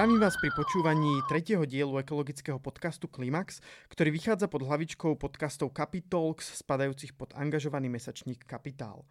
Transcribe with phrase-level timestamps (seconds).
[0.00, 3.60] Zdravím vás pri počúvaní tretieho dielu ekologického podcastu Klimax,
[3.92, 9.04] ktorý vychádza pod hlavičkou podcastov Capitalks, spadajúcich pod angažovaný mesačník Kapitál.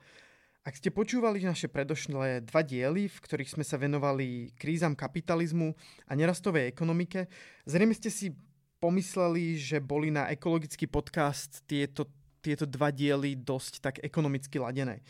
[0.66, 5.78] Ak ste počúvali naše predošlé dva diely, v ktorých sme sa venovali krízam kapitalizmu
[6.10, 7.30] a nerastovej ekonomike,
[7.70, 8.34] zrejme ste si
[8.82, 12.10] pomysleli, že boli na ekologický podcast tieto,
[12.42, 15.06] tieto dva diely dosť tak ekonomicky ladené.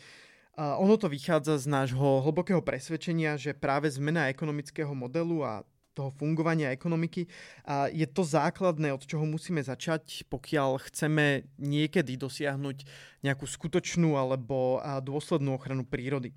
[0.60, 5.64] Ono to vychádza z nášho hlbokého presvedčenia, že práve zmena ekonomického modelu a
[5.96, 7.26] toho fungovania ekonomiky
[7.64, 12.84] a je to základné, od čoho musíme začať, pokiaľ chceme niekedy dosiahnuť
[13.24, 16.36] nejakú skutočnú alebo dôslednú ochranu prírody.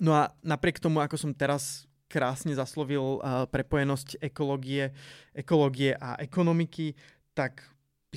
[0.00, 3.20] No a napriek tomu, ako som teraz krásne zaslovil
[3.52, 4.96] prepojenosť ekológie,
[5.36, 6.96] ekológie a ekonomiky,
[7.36, 7.60] tak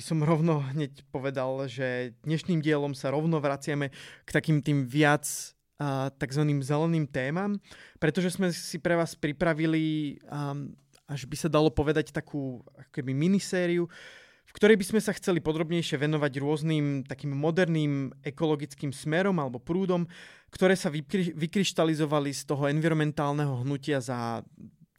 [0.00, 3.92] by som rovno hneď povedal, že dnešným dielom sa rovno vraciame
[4.24, 5.28] k takým tým viac
[5.76, 6.40] uh, tzv.
[6.64, 7.60] zeleným témam,
[8.00, 10.72] pretože sme si pre vás pripravili, um,
[11.04, 12.64] až by sa dalo povedať, takú
[12.96, 13.92] keby minisériu,
[14.48, 20.08] v ktorej by sme sa chceli podrobnejšie venovať rôznym takým moderným ekologickým smerom alebo prúdom,
[20.48, 24.40] ktoré sa vykry- vykryštalizovali z toho environmentálneho hnutia za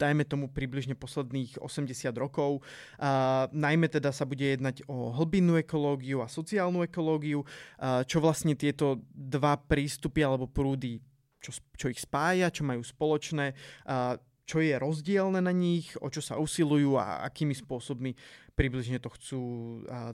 [0.02, 2.66] dajme tomu približne posledných 80 rokov.
[2.98, 7.46] A, najmä teda sa bude jednať o hlbinnú ekológiu a sociálnu ekológiu,
[7.78, 10.98] a, čo vlastne tieto dva prístupy alebo prúdy,
[11.38, 13.54] čo, čo ich spája, čo majú spoločné,
[13.86, 18.18] a, čo je rozdielne na nich, o čo sa usilujú a akými spôsobmi
[18.58, 19.42] približne to chcú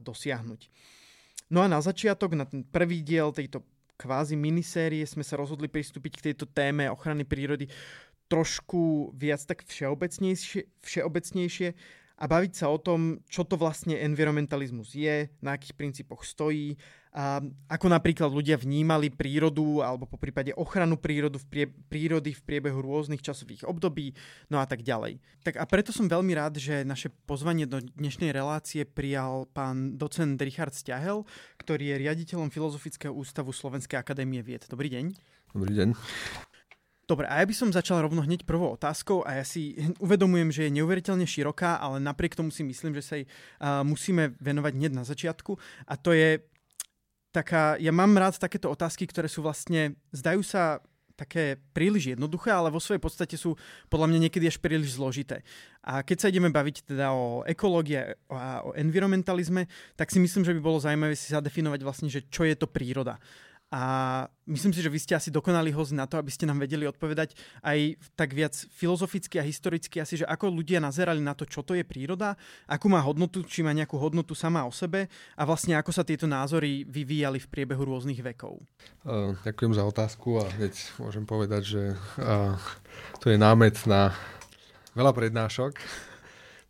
[0.04, 0.68] dosiahnuť.
[1.48, 3.64] No a na začiatok, na ten prvý diel tejto
[3.98, 7.66] kvázi minisérie sme sa rozhodli pristúpiť k tejto téme ochrany prírody
[8.28, 11.68] trošku viac tak všeobecnejšie, všeobecnejšie
[12.18, 16.76] a baviť sa o tom, čo to vlastne environmentalizmus je, na akých princípoch stojí,
[17.08, 17.40] a
[17.72, 22.78] ako napríklad ľudia vnímali prírodu alebo po prípade ochranu prírodu v prie, prírody v priebehu
[22.84, 24.12] rôznych časových období,
[24.52, 25.18] no a tak ďalej.
[25.42, 30.36] Tak a preto som veľmi rád, že naše pozvanie do dnešnej relácie prijal pán docent
[30.38, 31.24] Richard Stiahel,
[31.58, 34.68] ktorý je riaditeľom Filozofického ústavu Slovenskej akadémie vied.
[34.68, 35.16] Dobrý deň.
[35.56, 35.88] Dobrý deň.
[37.08, 39.72] Dobre, a ja by som začal rovno hneď prvou otázkou a ja si
[40.04, 44.36] uvedomujem, že je neuveriteľne široká, ale napriek tomu si myslím, že sa jej uh, musíme
[44.36, 45.56] venovať hneď na začiatku
[45.88, 46.44] a to je
[47.32, 50.84] taká, ja mám rád takéto otázky, ktoré sú vlastne, zdajú sa
[51.18, 53.58] také príliš jednoduché, ale vo svojej podstate sú
[53.90, 55.42] podľa mňa niekedy až príliš zložité.
[55.82, 59.66] A keď sa ideme baviť teda o ekológie a o environmentalizme,
[59.98, 63.18] tak si myslím, že by bolo zaujímavé si zadefinovať vlastne, že čo je to príroda.
[63.68, 66.88] A myslím si, že vy ste asi dokonali host na to, aby ste nám vedeli
[66.88, 71.60] odpovedať aj tak viac filozoficky a historicky asi, že ako ľudia nazerali na to, čo
[71.60, 72.32] to je príroda,
[72.64, 76.24] akú má hodnotu, či má nejakú hodnotu sama o sebe a vlastne ako sa tieto
[76.24, 78.56] názory vyvíjali v priebehu rôznych vekov.
[79.44, 81.82] Ďakujem za otázku a hneď môžem povedať, že
[83.20, 84.16] to je námet na
[84.96, 85.76] veľa prednášok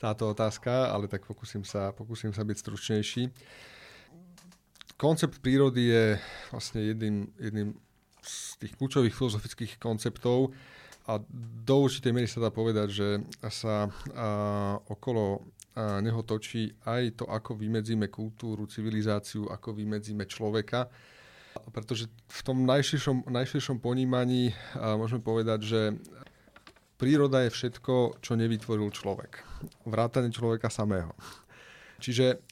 [0.03, 3.23] táto otázka, ale tak pokúsim sa, pokúsim sa byť stručnejší.
[4.99, 6.05] Koncept prírody je
[6.51, 7.71] vlastne jedným, jedným
[8.19, 10.51] z tých kľúčových filozofických konceptov
[11.07, 11.23] a
[11.65, 13.09] do určitej miery sa dá povedať, že
[13.47, 13.91] sa a,
[14.91, 15.47] okolo
[15.79, 20.91] a, neho točí aj to, ako vymedzíme kultúru, civilizáciu, ako vymedzíme človeka.
[21.71, 25.81] Pretože v tom najširšom, najširšom ponímaní a, môžeme povedať, že
[26.99, 29.47] príroda je všetko, čo nevytvoril človek.
[29.87, 31.15] Vrátane človeka samého.
[32.03, 32.43] Čiže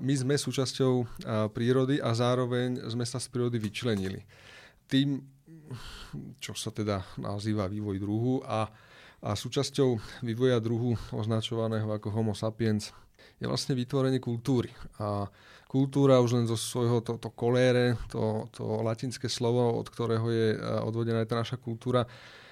[0.00, 4.22] my sme súčasťou prírody a zároveň sme sa z prírody vyčlenili.
[4.86, 5.18] Tým,
[6.38, 8.70] čo sa teda nazýva vývoj druhu a,
[9.22, 12.94] a súčasťou vývoja druhu označovaného ako homo sapiens
[13.40, 14.68] je vlastne vytvorenie kultúry.
[15.00, 15.28] A
[15.70, 20.46] kultúra už len zo svojho to, to kolére, to, to latinské slovo, od ktorého je
[20.84, 22.04] odvodená aj tá naša kultúra,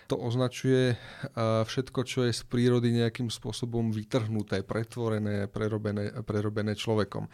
[0.08, 0.96] to označuje
[1.38, 7.28] všetko, čo je z prírody nejakým spôsobom vytrhnuté, pretvorené, prerobené, prerobené človekom.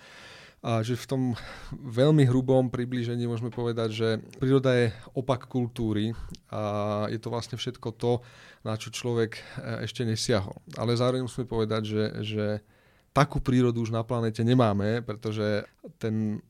[0.65, 1.23] A že v tom
[1.76, 4.09] veľmi hrubom priblížení môžeme povedať, že
[4.41, 6.17] príroda je opak kultúry
[6.49, 8.25] a je to vlastne všetko to,
[8.65, 9.41] na čo človek e,
[9.85, 10.56] ešte nesiahol.
[10.81, 12.47] Ale zároveň musíme povedať, že, že
[13.12, 15.69] takú prírodu už na planete nemáme, pretože
[16.00, 16.41] ten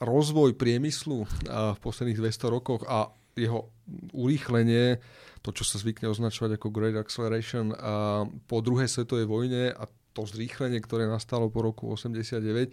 [0.00, 3.68] rozvoj priemyslu v posledných 200 rokoch a jeho
[4.16, 4.96] urýchlenie
[5.42, 10.22] to, čo sa zvykne označovať ako Great Acceleration a po druhej svetovej vojne a to
[10.22, 12.70] zrýchlenie, ktoré nastalo po roku 89,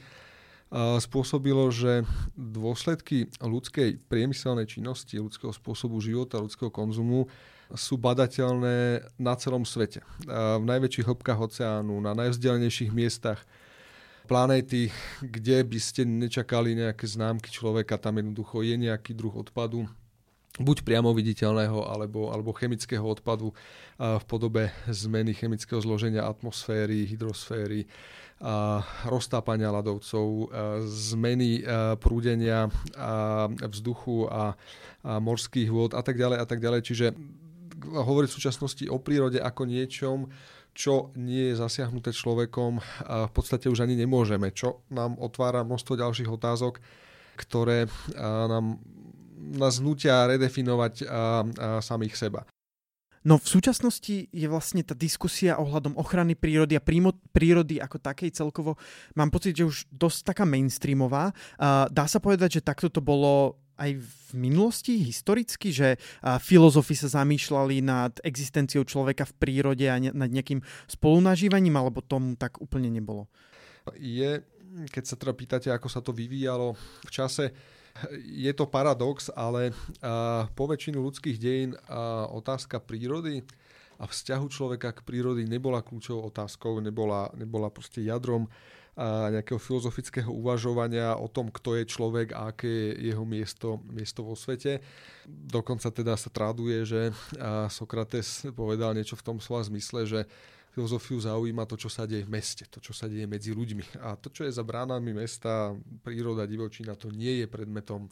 [1.01, 2.05] spôsobilo, že
[2.37, 7.25] dôsledky ľudskej priemyselnej činnosti, ľudského spôsobu života, ľudského konzumu
[7.73, 10.05] sú badateľné na celom svete.
[10.29, 13.41] V najväčších hĺbkach oceánu, na najvzdialenejších miestach
[14.29, 14.93] planéty,
[15.25, 19.89] kde by ste nečakali nejaké známky človeka, tam jednoducho je nejaký druh odpadu,
[20.59, 23.55] buď priamo viditeľného alebo, alebo chemického odpadu
[23.95, 27.87] v podobe zmeny chemického zloženia atmosféry, hydrosféry,
[29.07, 30.51] roztápania ľadovcov,
[30.87, 31.63] zmeny
[31.99, 32.71] prúdenia
[33.59, 34.55] vzduchu a,
[35.03, 36.81] morských vôd a tak ďalej a tak ďalej.
[36.87, 37.07] Čiže
[37.79, 40.31] hovoriť v súčasnosti o prírode ako niečom,
[40.71, 46.31] čo nie je zasiahnuté človekom, v podstate už ani nemôžeme, čo nám otvára množstvo ďalších
[46.31, 46.79] otázok,
[47.35, 48.79] ktoré nám
[49.39, 51.07] nás nutia redefinovať
[51.79, 52.43] samých seba.
[53.19, 58.31] No v súčasnosti je vlastne tá diskusia ohľadom ochrany prírody a prímo, prírody ako takej
[58.31, 58.79] celkovo,
[59.15, 61.35] mám pocit, že už dosť taká mainstreamová.
[61.91, 65.99] Dá sa povedať, že takto to bolo aj v minulosti historicky, že
[66.43, 72.59] filozofi sa zamýšľali nad existenciou človeka v prírode a nad nejakým spolunažívaním, alebo tomu tak
[72.63, 73.27] úplne nebolo?
[73.99, 74.43] Je,
[74.91, 76.75] keď sa teda pýtate, ako sa to vyvíjalo
[77.07, 77.51] v čase,
[78.25, 79.75] je to paradox, ale
[80.53, 81.71] po väčšinu ľudských dejín
[82.33, 83.43] otázka prírody
[83.99, 88.47] a vzťahu človeka k prírody nebola kľúčovou otázkou, nebola, nebola proste jadrom
[89.31, 94.35] nejakého filozofického uvažovania o tom, kto je človek a aké je jeho miesto, miesto vo
[94.35, 94.83] svete.
[95.23, 97.15] Dokonca teda sa traduje, že
[97.71, 100.27] Sokrates povedal niečo v tom slova zmysle, že
[100.69, 104.01] filozofiu zaujíma to, čo sa deje v meste, to, čo sa deje medzi ľuďmi.
[104.05, 105.73] A to, čo je za bránami mesta,
[106.05, 108.05] príroda, divočina, to nie je predmetom,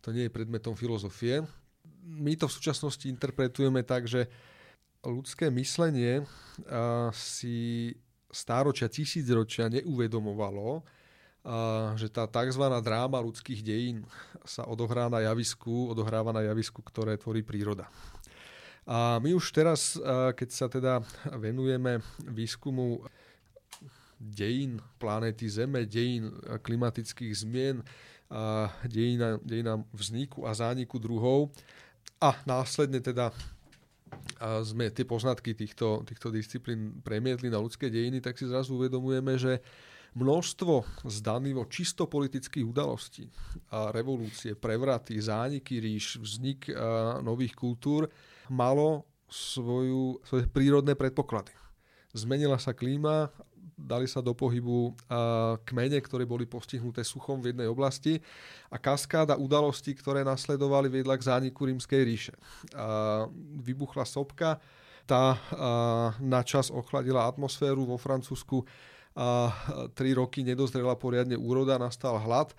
[0.00, 1.44] to nie je predmetom filozofie.
[2.00, 4.26] My to v súčasnosti interpretujeme tak, že
[5.04, 6.24] ľudské myslenie
[7.12, 7.92] si
[8.32, 10.84] stáročia, tisícročia neuvedomovalo,
[11.96, 12.64] že tá tzv.
[12.84, 14.04] dráma ľudských dejín
[14.44, 17.88] sa odohrá na javisku, odohráva na javisku, ktoré tvorí príroda.
[18.90, 19.94] A my už teraz,
[20.34, 20.98] keď sa teda
[21.38, 23.06] venujeme výskumu
[24.18, 27.86] dejín planéty Zeme, dejín klimatických zmien,
[28.82, 31.54] dejina, dejina vzniku a zániku druhov
[32.18, 33.30] a následne teda
[34.66, 39.62] sme tie poznatky týchto, týchto disciplín premietli na ľudské dejiny, tak si zrazu uvedomujeme, že
[40.18, 43.30] množstvo zdanivo čisto politických udalostí,
[43.94, 46.74] revolúcie, prevraty, zániky ríš, vznik
[47.22, 48.10] nových kultúr
[48.50, 51.54] malo svoju, svoje prírodné predpoklady.
[52.10, 53.30] Zmenila sa klíma,
[53.78, 54.92] dali sa do pohybu
[55.62, 58.18] kmene, ktoré boli postihnuté suchom v jednej oblasti
[58.68, 62.34] a kaskáda udalostí, ktoré nasledovali, viedla k zániku rímskej ríše.
[63.62, 64.58] Vybuchla sopka,
[65.06, 65.38] tá
[66.18, 68.66] na čas ochladila atmosféru vo Francúzsku
[69.14, 69.54] a
[69.94, 72.50] tri roky nedozrela poriadne úroda, nastal hlad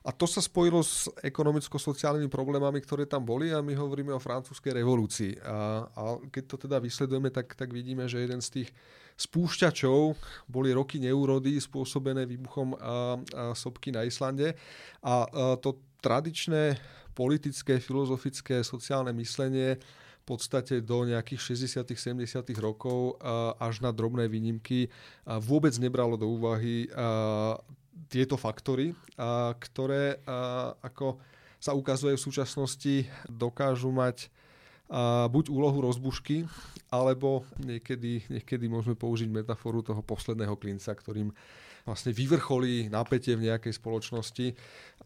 [0.00, 4.80] a to sa spojilo s ekonomicko-sociálnymi problémami, ktoré tam boli a my hovoríme o francúzskej
[4.80, 5.36] revolúcii.
[5.44, 6.02] A, a
[6.32, 8.68] keď to teda vysledujeme, tak, tak vidíme, že jeden z tých
[9.20, 10.16] spúšťačov
[10.48, 12.92] boli roky neúrody spôsobené výbuchom a, a
[13.52, 14.56] sopky na Islande.
[15.04, 16.80] A, a to tradičné
[17.12, 19.76] politické, filozofické, sociálne myslenie
[20.20, 21.52] v podstate do nejakých
[21.84, 23.20] 60 70 rokov
[23.60, 24.88] až na drobné výnimky
[25.26, 26.88] vôbec nebralo do úvahy
[28.08, 28.96] tieto faktory,
[29.60, 30.22] ktoré
[30.80, 31.20] ako
[31.60, 32.94] sa ukazuje v súčasnosti
[33.28, 34.32] dokážu mať
[35.30, 36.48] buď úlohu rozbušky,
[36.90, 41.30] alebo niekedy, niekedy môžeme použiť metaforu toho posledného klinca, ktorým
[41.86, 44.52] vlastne vyvrcholí napätie v nejakej spoločnosti,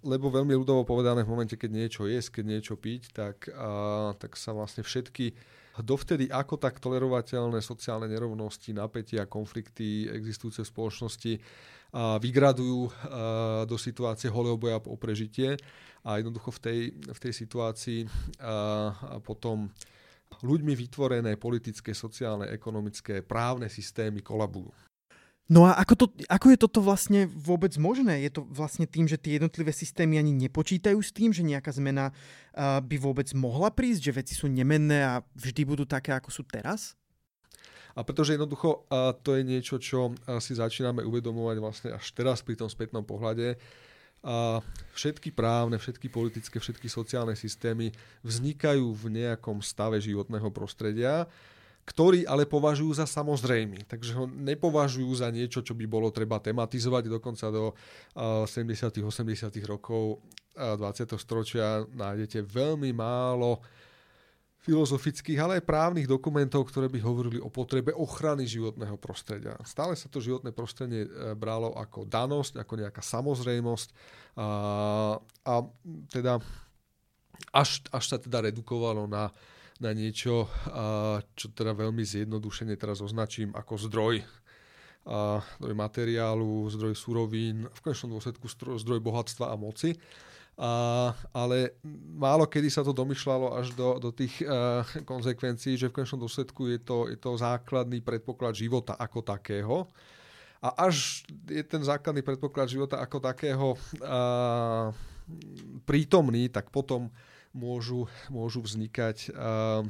[0.03, 4.35] lebo veľmi ľudovo povedané v momente, keď niečo jesť, keď niečo piť, tak, a, tak
[4.35, 5.37] sa vlastne všetky
[5.85, 11.33] dovtedy ako tak tolerovateľné sociálne nerovnosti, napätia, konflikty existujúce v spoločnosti
[11.95, 12.91] vygradujú
[13.71, 15.55] do situácie holého boja o prežitie
[16.03, 18.01] a jednoducho v tej, v tej situácii
[19.23, 19.71] potom
[20.43, 24.75] ľuďmi vytvorené politické, sociálne, ekonomické, právne systémy kolabujú.
[25.45, 28.25] No a ako, to, ako je toto vlastne vôbec možné?
[28.25, 32.17] Je to vlastne tým, že tie jednotlivé systémy ani nepočítajú s tým, že nejaká zmena
[32.57, 36.97] by vôbec mohla prísť, že veci sú nemenné a vždy budú také, ako sú teraz?
[37.95, 42.59] A pretože jednoducho a to je niečo, čo si začíname uvedomovať vlastne až teraz pri
[42.59, 43.55] tom spätnom pohľade,
[44.25, 44.65] a
[44.97, 47.93] všetky právne, všetky politické, všetky sociálne systémy
[48.25, 51.29] vznikajú v nejakom stave životného prostredia,
[51.85, 53.85] ktorý ale považujú za samozrejmy.
[53.85, 57.13] Takže ho nepovažujú za niečo, čo by bolo treba tematizovať.
[57.13, 57.77] Dokonca do
[58.17, 59.05] 70.
[59.05, 59.53] 80.
[59.69, 60.25] rokov
[60.57, 60.81] 20.
[61.21, 63.61] storočia nájdete veľmi málo
[64.65, 69.61] filozofických, ale aj právnych dokumentov, ktoré by hovorili o potrebe ochrany životného prostredia.
[69.69, 73.89] Stále sa to životné prostredie e, bralo ako danosť, ako nejaká samozrejmosť
[74.41, 74.49] a,
[75.21, 75.55] a
[76.09, 76.41] teda
[77.53, 79.29] až, až sa teda redukovalo na,
[79.85, 84.25] na niečo, a, čo teda veľmi zjednodušene teraz označím ako zdroj
[85.05, 88.49] a zdroj materiálu, zdroj surovín, v konečnom dôsledku
[88.81, 89.93] zdroj bohatstva a moci.
[90.55, 91.75] A, ale
[92.15, 96.71] málo kedy sa to domýšľalo až do, do tých uh, konsekvencií, že v konečnom dôsledku
[96.71, 99.91] je to, je to základný predpoklad života ako takého.
[100.63, 104.95] A až je ten základný predpoklad života ako takého uh,
[105.83, 107.11] prítomný, tak potom
[107.51, 109.83] môžu, môžu vznikať, uh,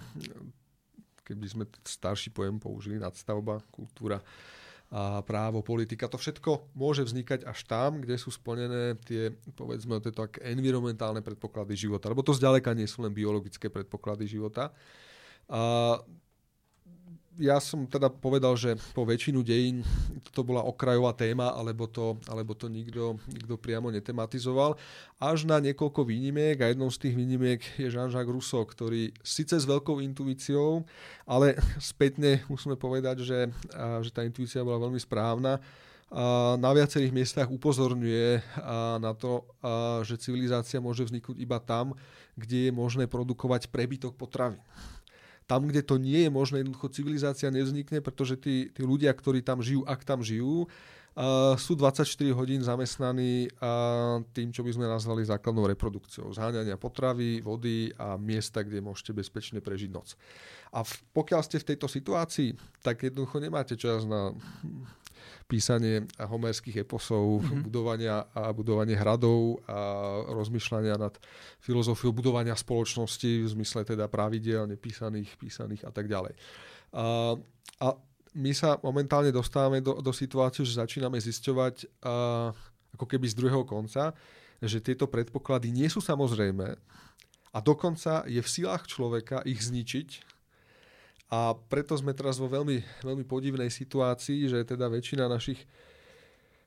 [1.29, 4.25] keby sme starší pojem použili, nadstavba, kultúra,
[4.93, 10.29] a právo, politika, to všetko môže vznikať až tam, kde sú splnené tie, povedzme, tieto
[10.45, 14.71] environmentálne predpoklady života, lebo to zďaleka nie sú len biologické predpoklady života.
[15.51, 15.99] A
[17.39, 19.83] ja som teda povedal, že po väčšinu dejín
[20.31, 24.79] to bola okrajová téma, alebo to, alebo to nikto, nikto priamo netematizoval.
[25.19, 29.67] Až na niekoľko výnimiek a jednou z tých výnimiek je Jean-Jacques Rousseau, ktorý síce s
[29.67, 30.87] veľkou intuíciou,
[31.27, 33.51] ale spätne musíme povedať, že,
[34.03, 35.59] že tá intuícia bola veľmi správna.
[36.55, 38.39] Na viacerých miestach upozorňuje
[39.03, 39.43] na to,
[40.07, 41.99] že civilizácia môže vzniknúť iba tam,
[42.39, 44.63] kde je možné produkovať prebytok potravy
[45.45, 49.61] tam, kde to nie je možné, jednoducho civilizácia nevznikne, pretože tí, tí ľudia, ktorí tam
[49.61, 50.69] žijú, ak tam žijú,
[51.15, 52.03] Uh, sú 24
[52.35, 56.35] hodín zamestnaní uh, tým, čo by sme nazvali základnou reprodukciou.
[56.35, 60.19] Zháňania potravy, vody a miesta, kde môžete bezpečne prežiť noc.
[60.75, 64.35] A v, pokiaľ ste v tejto situácii, tak jednoducho nemáte čas na
[65.47, 67.63] písanie homerských eposov, mm-hmm.
[67.65, 69.79] budovania a budovanie hradov a
[70.33, 71.15] rozmýšľania nad
[71.61, 76.35] filozofiou budovania spoločnosti v zmysle teda pravidel, nepísaných, písaných a tak ďalej.
[76.95, 77.37] A,
[77.81, 77.87] a
[78.35, 82.51] my sa momentálne dostávame do, do situáciu, že začíname zisťovať a,
[82.99, 84.15] ako keby z druhého konca,
[84.59, 86.75] že tieto predpoklady nie sú samozrejme
[87.55, 90.34] a dokonca je v silách človeka ich zničiť
[91.33, 95.65] a preto sme teraz vo veľmi, veľmi podivnej situácii, že teda väčšina našich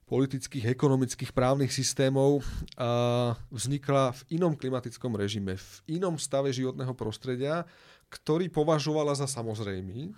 [0.07, 2.39] politických, ekonomických, právnych systémov
[2.79, 7.67] a vznikla v inom klimatickom režime, v inom stave životného prostredia,
[8.07, 10.15] ktorý považovala za samozrejmý,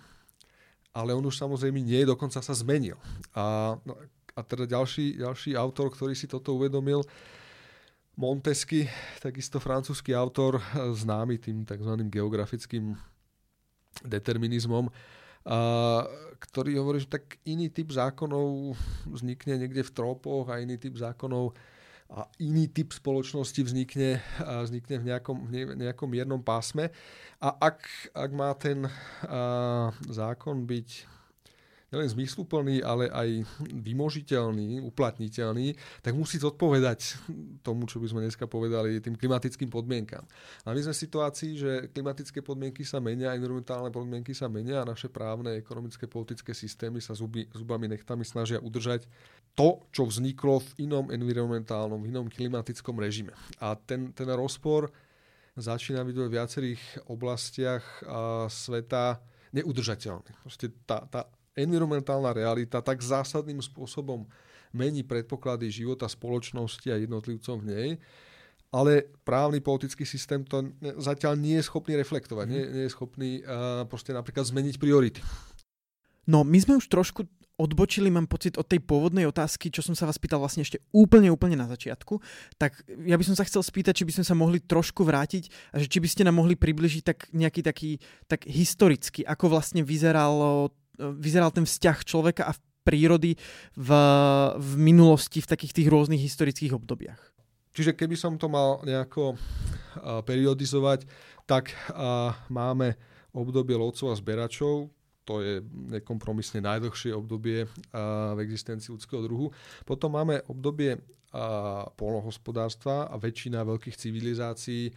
[0.94, 2.94] ale on už samozrejme nie, dokonca sa zmenil.
[3.34, 3.98] A, no,
[4.38, 7.02] a teda ďalší, ďalší autor, ktorý si toto uvedomil,
[8.20, 8.84] Montesky,
[9.16, 11.94] takisto francúzsky autor, známy tým tzv.
[12.04, 12.92] geografickým
[14.04, 14.92] determinizmom, a,
[16.40, 18.76] ktorý hovorí, že tak iný typ zákonov
[19.08, 21.52] vznikne niekde v trópoch a iný typ zákonov
[22.10, 24.18] a iný typ spoločnosti vznikne,
[24.66, 25.36] vznikne v nejakom,
[25.78, 26.90] nejakom miernom pásme.
[27.38, 31.19] A ak, ak má ten a, zákon byť
[31.90, 35.74] nielen zmysluplný, ale aj vymožiteľný, uplatniteľný,
[36.06, 37.18] tak musí zodpovedať
[37.66, 40.22] tomu, čo by sme dneska povedali, tým klimatickým podmienkam.
[40.62, 44.88] A my sme v situácii, že klimatické podmienky sa menia, environmentálne podmienky sa menia a
[44.88, 49.10] naše právne, ekonomické, politické systémy sa zuby, zubami nechtami snažia udržať
[49.58, 53.34] to, čo vzniklo v inom environmentálnom, v inom klimatickom režime.
[53.58, 54.94] A ten, ten rozpor
[55.58, 58.06] začína byť vo viacerých oblastiach
[58.46, 59.18] sveta
[59.50, 60.46] neudržateľný.
[60.46, 61.26] Proste tá, tá
[61.58, 64.26] environmentálna realita tak zásadným spôsobom
[64.70, 67.88] mení predpoklady života spoločnosti a jednotlivcom v nej,
[68.70, 70.70] ale právny politický systém to
[71.02, 75.18] zatiaľ nie je schopný reflektovať, nie, nie je schopný uh, proste napríklad zmeniť priority.
[76.30, 77.26] No, my sme už trošku
[77.60, 81.28] odbočili, mám pocit, od tej pôvodnej otázky, čo som sa vás pýtal vlastne ešte úplne,
[81.28, 82.16] úplne na začiatku.
[82.56, 85.76] Tak ja by som sa chcel spýtať, či by sme sa mohli trošku vrátiť a
[85.76, 87.90] že či by ste nám mohli približiť tak nejaký taký
[88.24, 90.72] tak historicky, ako vlastne vyzeralo
[91.18, 92.52] vyzeral ten vzťah človeka a
[92.84, 93.36] prírody
[93.76, 93.90] v,
[94.56, 97.20] v minulosti, v takých tých rôznych historických obdobiach.
[97.70, 99.38] Čiže keby som to mal nejako uh,
[100.26, 101.06] periodizovať,
[101.46, 102.96] tak uh, máme
[103.30, 104.90] obdobie lovcov a zberačov,
[105.22, 109.54] to je nekompromisne najdlhšie obdobie uh, v existencii ľudského druhu.
[109.86, 110.98] Potom máme obdobie
[111.94, 114.90] polnohospodárstva a väčšina veľkých civilizácií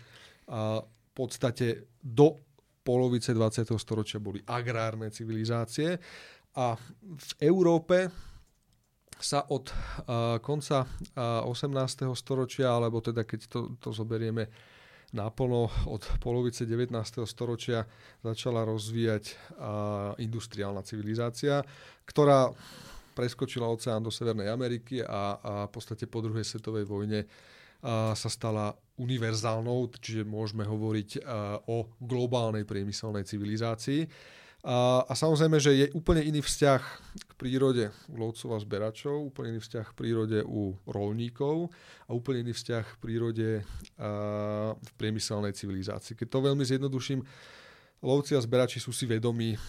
[0.49, 2.41] v podstate do
[2.83, 3.71] polovice 20.
[3.79, 5.95] storočia boli agrárne civilizácie
[6.53, 8.11] a v Európe
[9.23, 12.11] sa od uh, konca uh, 18.
[12.13, 14.51] storočia, alebo teda keď to, to zoberieme
[15.13, 16.91] naplno od polovice 19.
[17.23, 17.85] storočia
[18.19, 19.35] začala rozvíjať uh,
[20.19, 21.61] industriálna civilizácia,
[22.03, 22.51] ktorá
[23.13, 27.29] preskočila oceán do Severnej Ameriky a, a v podstate po druhej svetovej vojne
[28.15, 31.27] sa stala univerzálnou, čiže môžeme hovoriť
[31.67, 34.07] o globálnej priemyselnej civilizácii.
[34.63, 36.81] A, a samozrejme, že je úplne iný vzťah
[37.27, 41.67] k prírode u lovcov a zberačov, úplne iný vzťah k prírode u rolníkov
[42.07, 43.63] a úplne iný vzťah k prírode a,
[44.71, 46.15] v priemyselnej civilizácii.
[46.15, 47.19] Keď to veľmi zjednoduším,
[47.99, 49.59] lovci a zberači sú si vedomí,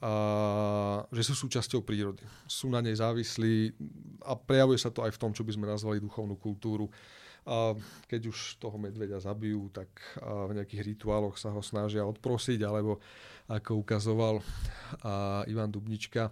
[0.00, 2.24] a, že sú súčasťou prírody.
[2.48, 3.76] Sú na nej závislí
[4.24, 6.88] a prejavuje sa to aj v tom, čo by sme nazvali duchovnú kultúru.
[7.48, 7.72] A
[8.04, 9.88] keď už toho medveďa zabijú, tak
[10.20, 13.00] v nejakých rituáloch sa ho snažia odprosiť, alebo
[13.48, 14.44] ako ukazoval
[15.48, 16.28] Ivan Dubnička,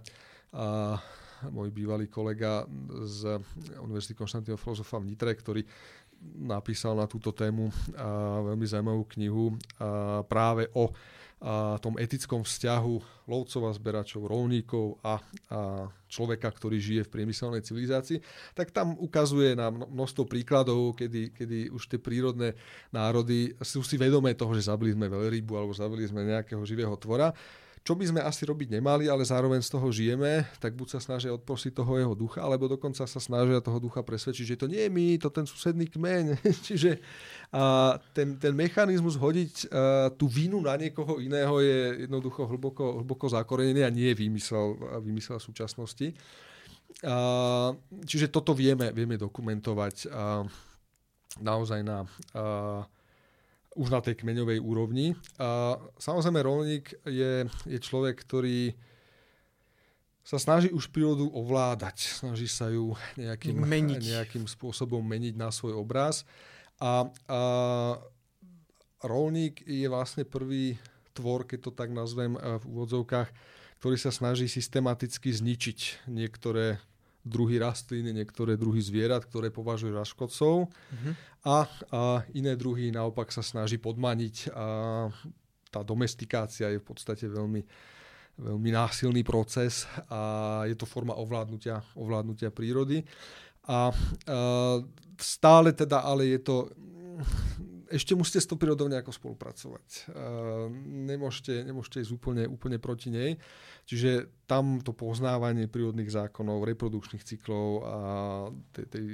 [0.53, 1.01] a
[1.49, 2.65] môj bývalý kolega
[3.05, 3.41] z
[3.81, 5.65] Univerzity Konštantína Filozofa v Nitre, ktorý
[6.45, 7.69] napísal na túto tému
[8.45, 9.53] veľmi zaujímavú knihu
[10.25, 10.89] práve o
[11.37, 15.21] a tom etickom vzťahu lovcov a zberačov, rolníkov a,
[15.53, 18.17] a človeka, ktorý žije v priemyselnej civilizácii,
[18.57, 22.57] tak tam ukazuje na množstvo príkladov, kedy, kedy už tie prírodné
[22.89, 27.29] národy sú si vedomé toho, že zabili sme veľrybu alebo zabili sme nejakého živého tvora
[27.87, 31.31] čo by sme asi robiť nemali, ale zároveň z toho žijeme, tak buď sa snažia
[31.31, 34.91] odprosiť toho jeho ducha, alebo dokonca sa snažia toho ducha presvedčiť, že to nie je
[34.91, 36.35] my, to ten susedný kmeň.
[36.67, 36.99] Čiže
[37.55, 43.31] a ten, ten mechanizmus hodiť a, tú vinu na niekoho iného je jednoducho hlboko, hlboko
[43.31, 46.11] zakorenený a nie je výmysel, výmysel súčasnosti.
[47.07, 47.71] A,
[48.03, 50.43] čiže toto vieme, vieme dokumentovať a,
[51.39, 52.03] naozaj na
[52.35, 52.83] a,
[53.77, 55.13] už na tej kmeňovej úrovni.
[55.37, 58.73] A samozrejme rolník je, je človek, ktorý
[60.27, 64.01] sa snaží už prírodu ovládať, snaží sa ju nejakým, meniť.
[64.03, 66.27] nejakým spôsobom meniť na svoj obraz.
[66.83, 67.41] A, a
[69.05, 70.75] rolník je vlastne prvý
[71.15, 73.29] tvor, keď to tak nazvem v úvodzovkách,
[73.79, 76.81] ktorý sa snaží systematicky zničiť niektoré
[77.27, 81.13] druhy rastlín, niektoré druhy zvierat, ktoré považuje za škodcov uh-huh.
[81.43, 81.57] a,
[81.91, 82.01] a
[82.33, 84.65] iné druhy naopak sa snaží podmaniť a
[85.67, 87.61] tá domestikácia je v podstate veľmi,
[88.39, 93.03] veľmi násilný proces a je to forma ovládnutia, ovládnutia prírody.
[93.67, 93.79] A, a
[95.19, 96.71] stále teda, ale je to
[97.87, 100.11] ešte musíte s tou prírodou nejako spolupracovať.
[100.11, 100.67] Uh,
[101.07, 103.39] nemôžete, nemôžete ísť úplne, úplne proti nej.
[103.87, 107.97] Čiže tam to poznávanie prírodných zákonov, reprodukčných cyklov a
[108.75, 109.05] tej, tej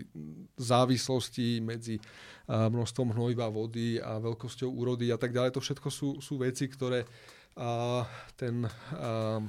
[0.58, 2.02] závislosti medzi
[2.50, 7.06] množstvom hnojiva vody a veľkosťou úrody a tak ďalej, to všetko sú, sú veci, ktoré
[8.34, 9.40] ten uh,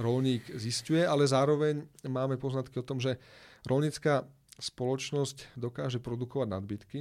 [0.00, 3.20] rolník zistuje, ale zároveň máme poznatky o tom, že
[3.68, 4.24] rolnícka
[4.56, 7.00] spoločnosť dokáže produkovať nadbytky,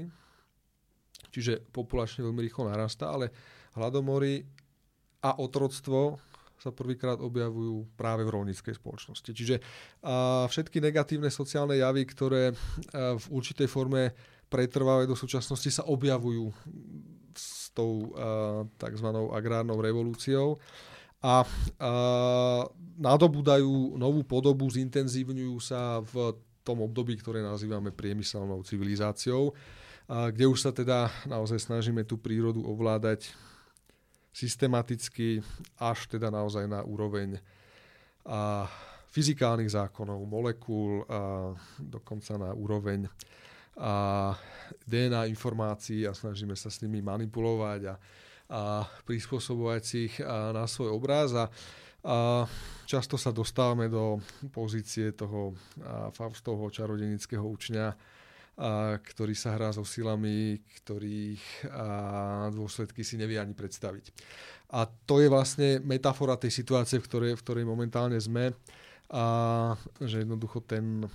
[1.30, 3.32] čiže populačne veľmi rýchlo narastá, ale
[3.78, 4.44] hladomory
[5.24, 6.18] a otroctvo
[6.60, 9.32] sa prvýkrát objavujú práve v rolníckej spoločnosti.
[9.32, 9.64] Čiže
[10.04, 12.52] a všetky negatívne sociálne javy, ktoré
[12.92, 14.12] v určitej forme
[14.52, 16.52] pretrvávajú do súčasnosti, sa objavujú
[17.32, 18.12] s tou
[18.76, 19.08] tzv.
[19.32, 20.60] agrárnou revolúciou
[21.24, 21.44] a,
[21.80, 21.92] a
[23.00, 26.36] nadobúdajú novú podobu, zintenzívňujú sa v
[26.68, 29.56] tom období, ktoré nazývame priemyselnou civilizáciou a
[30.10, 33.30] kde už sa teda naozaj snažíme tú prírodu ovládať
[34.34, 35.46] systematicky
[35.78, 37.38] až teda naozaj na úroveň
[38.26, 38.66] a
[39.10, 43.10] fyzikálnych zákonov, molekúl, a dokonca na úroveň
[43.80, 44.36] a
[44.84, 47.96] DNA informácií a snažíme sa s nimi manipulovať a,
[48.52, 48.62] a
[49.08, 51.32] prispôsobovať si ich na svoj obraz.
[51.32, 51.48] A,
[52.04, 52.44] a
[52.84, 54.20] často sa dostávame do
[54.52, 55.56] pozície toho
[56.12, 58.19] Faustovho čarodenického učňa,
[58.60, 61.86] a, ktorý sa hrá so silami, ktorých a,
[62.52, 64.12] dôsledky si nevie ani predstaviť.
[64.76, 68.52] A to je vlastne metafora tej situácie, v ktorej, v ktorej momentálne sme.
[69.10, 69.24] A
[70.04, 71.08] že jednoducho ten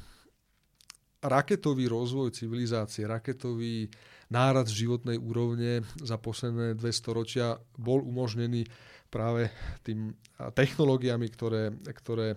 [1.22, 3.86] raketový rozvoj civilizácie, raketový
[4.28, 8.66] nárad životnej úrovne za posledné dve storočia bol umožnený
[9.08, 9.46] práve
[9.86, 10.10] tým
[10.58, 12.34] technológiami, ktoré, ktoré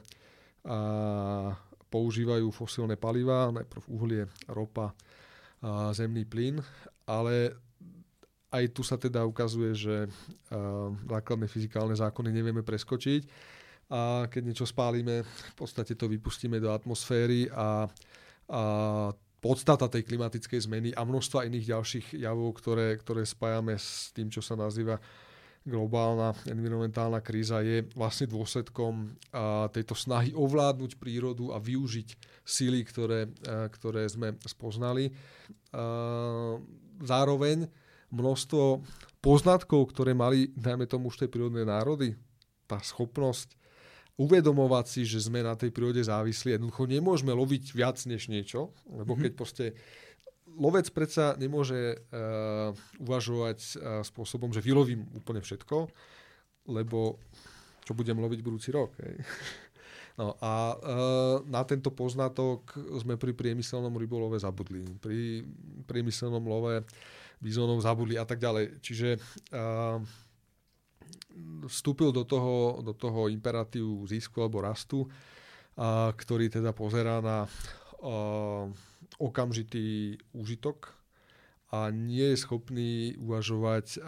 [0.68, 1.58] a,
[1.88, 4.92] používajú fosílne paliva, najprv uhlie, ropa,
[5.58, 6.62] a zemný plyn,
[7.10, 7.58] ale
[8.54, 9.96] aj tu sa teda ukazuje, že
[11.10, 13.26] základné fyzikálne zákony nevieme preskočiť.
[13.88, 17.88] A keď niečo spálime, v podstate to vypustíme do atmosféry a,
[18.52, 18.62] a
[19.40, 24.44] podstata tej klimatickej zmeny a množstva iných ďalších javov, ktoré, ktoré spájame s tým, čo
[24.44, 25.00] sa nazýva
[25.68, 29.12] globálna environmentálna kríza je vlastne dôsledkom
[29.76, 32.16] tejto snahy ovládnuť prírodu a využiť
[32.48, 33.28] síly, ktoré,
[33.76, 35.12] ktoré sme spoznali.
[37.04, 37.68] Zároveň
[38.08, 38.82] množstvo
[39.20, 42.16] poznatkov, ktoré mali, najmä tomu už tej prírodné národy,
[42.64, 43.60] tá schopnosť
[44.18, 46.56] uvedomovať si, že sme na tej prírode závislí.
[46.56, 49.24] Jednoducho nemôžeme loviť viac než niečo, lebo mm-hmm.
[49.28, 49.66] keď proste
[50.56, 52.72] lovec predsa nemôže uh,
[53.04, 55.92] uvažovať uh, spôsobom, že vylovím úplne všetko,
[56.72, 57.20] lebo
[57.84, 58.96] čo budem loviť budúci rok.
[59.00, 59.24] Hej.
[60.18, 64.82] No a uh, na tento poznatok sme pri priemyselnom rybolove zabudli.
[64.98, 65.46] Pri
[65.86, 66.84] priemyselnom love
[67.38, 68.82] bizónov zabudli a tak ďalej.
[68.82, 69.22] Čiže
[69.54, 70.02] uh,
[71.70, 77.46] vstúpil do toho, do toho imperatívu zisku alebo rastu, uh, ktorý teda pozerá na
[78.02, 78.66] uh,
[79.16, 80.94] okamžitý úžitok
[81.68, 84.00] a nie je schopný uvažovať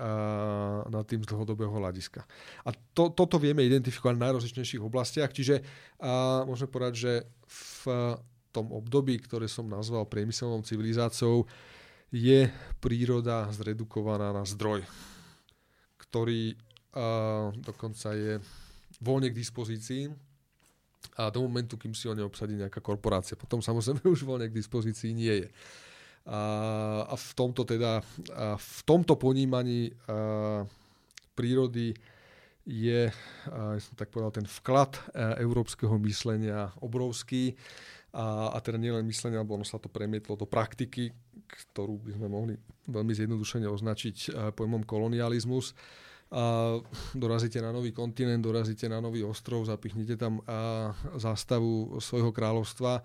[0.88, 2.23] nad tým z dlhodobého hľadiska.
[2.63, 7.83] A to, toto vieme identifikovať v najrozličnejších oblastiach, čiže uh, môžeme povedať, že v
[8.55, 11.51] tom období, ktoré som nazval priemyselnou civilizáciou,
[12.15, 12.47] je
[12.79, 14.88] príroda zredukovaná na zdroj,
[15.99, 18.39] ktorý uh, dokonca je
[19.03, 20.29] voľne k dispozícii
[21.19, 23.35] a do momentu, kým si ho neobsadí nejaká korporácia.
[23.35, 25.49] Potom samozrejme už voľne k dispozícii nie je.
[26.29, 26.39] A,
[27.09, 27.99] a v tomto teda,
[28.31, 30.63] a v tomto ponímaní a,
[31.35, 31.91] prírody
[32.63, 34.95] je, a, som tak povedal, ten vklad
[35.39, 37.55] európskeho myslenia obrovský
[38.13, 41.13] a, a teda nielen myslenie, alebo ono sa to premietlo do praktiky,
[41.49, 42.53] ktorú by sme mohli
[42.89, 45.77] veľmi zjednodušene označiť e, pojmom kolonializmus.
[46.30, 46.74] A
[47.15, 50.42] dorazíte na nový kontinent, dorazíte na nový ostrov, zapichnite tam
[51.18, 53.02] zástavu svojho kráľovstva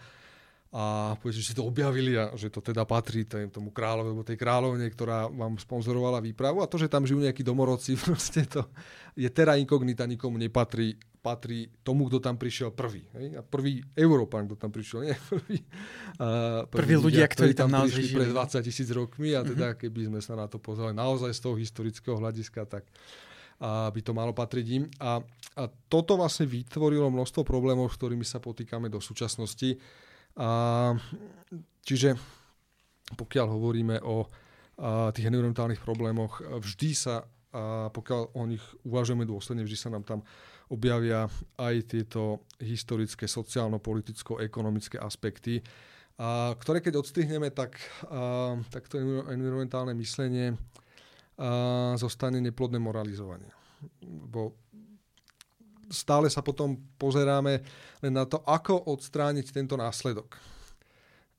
[0.74, 4.34] a poviete, že ste to objavili a že to teda patrí tomu kráľovi alebo tej
[4.34, 8.66] kráľovne, ktorá vám sponzorovala výpravu a to, že tam žijú nejakí domorodci, proste to
[9.14, 13.00] je terra incognita, nikomu nepatrí patrí tomu, kto tam prišiel prvý.
[13.16, 13.40] Hej?
[13.40, 15.56] A prvý Európan, kto tam prišiel, nie prvý.
[16.20, 19.80] A prvý, prvý ľudia, ktorí tam, tam prišli pred 20 tisíc rokmi a teda uh-huh.
[19.80, 22.84] keby sme sa na to pozreli naozaj z toho historického hľadiska, tak
[23.62, 24.84] a by to malo patriť im.
[25.00, 25.22] A,
[25.56, 29.78] a toto vlastne vytvorilo množstvo problémov, s ktorými sa potýkame do súčasnosti.
[30.34, 30.90] A,
[31.86, 32.18] čiže
[33.14, 37.22] pokiaľ hovoríme o a, tých environmentálnych problémoch, vždy sa,
[37.54, 40.20] a pokiaľ o nich uvažujeme dôsledne, vždy sa nám tam
[40.72, 45.62] objavia aj tieto historické, sociálno-politicko-ekonomické aspekty,
[46.14, 47.78] a ktoré keď odstrihneme, tak,
[48.10, 48.98] a, tak to
[49.30, 50.54] environmentálne myslenie
[51.38, 53.50] a, zostane neplodné moralizovanie.
[54.02, 54.63] Bo
[55.90, 57.64] stále sa potom pozeráme
[58.04, 60.36] len na to, ako odstrániť tento následok.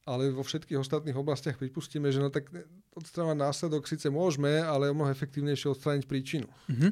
[0.06, 2.54] Ale vo všetkých ostatných oblastiach pripustíme, že no tak
[2.94, 6.46] odstrániť následok síce môžeme, ale o mnoho efektívnejšie odstrániť príčinu.
[6.70, 6.92] Mm-hmm.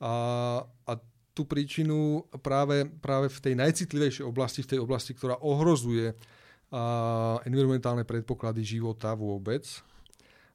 [0.00, 0.12] A,
[0.62, 0.92] a
[1.36, 8.08] tú príčinu práve, práve v tej najcitlivejšej oblasti, v tej oblasti, ktorá ohrozuje a, environmentálne
[8.08, 9.66] predpoklady života vôbec,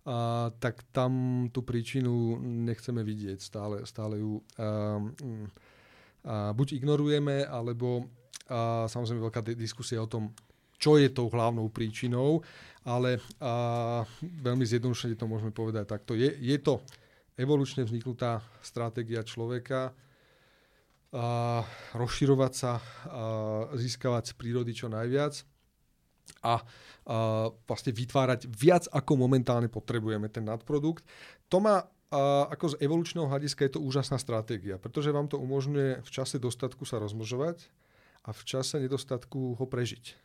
[0.08, 3.38] a, tak tam tú príčinu nechceme vidieť.
[3.38, 4.98] Stále, stále ju a,
[6.28, 8.06] buď ignorujeme, alebo
[8.50, 10.34] a, samozrejme veľká diskusia o tom,
[10.82, 12.42] čo je tou hlavnou príčinou,
[12.86, 16.14] ale a, veľmi zjednodušene to môžeme povedať takto.
[16.14, 16.82] Je, je to
[17.38, 19.94] evolučne vzniknutá stratégia človeka,
[21.12, 21.60] a
[21.92, 22.82] rozširovať sa, a
[23.76, 25.44] získavať z prírody čo najviac
[26.40, 26.56] a, a
[27.68, 31.04] vlastne vytvárať viac, ako momentálne potrebujeme ten nadprodukt.
[31.52, 36.04] To má a ako z evolučného hľadiska je to úžasná stratégia, pretože vám to umožňuje
[36.04, 37.72] v čase dostatku sa rozmnožovať
[38.28, 40.20] a v čase nedostatku ho prežiť.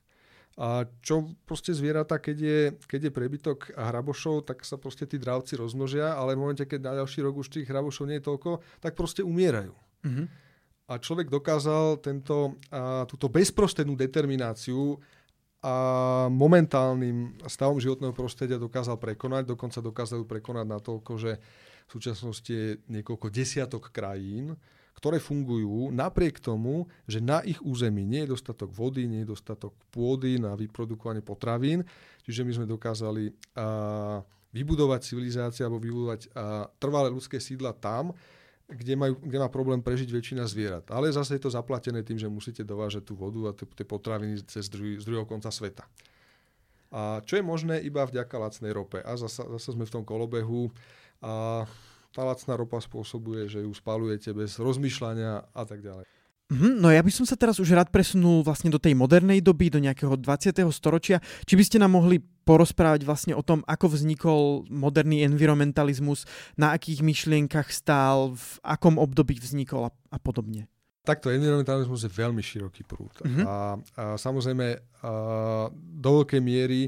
[0.56, 5.54] A čo proste zvieratá, keď je, keď je prebytok hrabošov, tak sa proste tí dravci
[5.54, 8.96] rozmnožia, ale v momente, keď na ďalší rok už tých hrabošov nie je toľko, tak
[8.96, 9.76] proste umierajú.
[10.02, 10.46] Mm-hmm
[10.86, 15.02] a človek dokázal tento, a, túto bezprostrednú determináciu
[15.58, 15.74] a
[16.30, 21.42] momentálnym stavom životného prostredia dokázal prekonať, dokonca dokázal prekonať na toľko, že
[21.86, 24.58] v súčasnosti je niekoľko desiatok krajín,
[24.96, 29.76] ktoré fungujú napriek tomu, že na ich území nie je dostatok vody, nie je dostatok
[29.92, 31.84] pôdy na vyprodukovanie potravín,
[32.24, 34.24] čiže my sme dokázali a,
[34.56, 38.16] vybudovať civilizácie alebo vybudovať a, trvalé ľudské sídla tam,
[38.66, 40.90] kde, majú, kde má problém prežiť väčšina zvierat.
[40.90, 44.66] Ale zase je to zaplatené tým, že musíte dovážať tú vodu a tie potraviny cez
[44.66, 45.86] druhý, z druhého konca sveta.
[46.90, 48.98] A čo je možné iba vďaka lacnej rope.
[49.02, 50.70] A zase, zase sme v tom kolobehu
[51.26, 51.34] a
[52.14, 56.06] tá lacná ropa spôsobuje, že ju spalujete bez rozmýšľania a tak ďalej.
[56.46, 59.66] Mm, no ja by som sa teraz už rád presunul vlastne do tej modernej doby,
[59.66, 60.62] do nejakého 20.
[60.70, 61.18] storočia.
[61.42, 66.22] Či by ste nám mohli porozprávať vlastne o tom, ako vznikol moderný environmentalizmus,
[66.54, 70.70] na akých myšlienkach stál, v akom období vznikol a, a podobne.
[71.02, 73.10] Takto environmentalizmus je veľmi široký prúd.
[73.26, 73.42] Mm-hmm.
[73.42, 73.56] A,
[73.98, 74.78] a samozrejme a,
[75.74, 76.86] do veľkej miery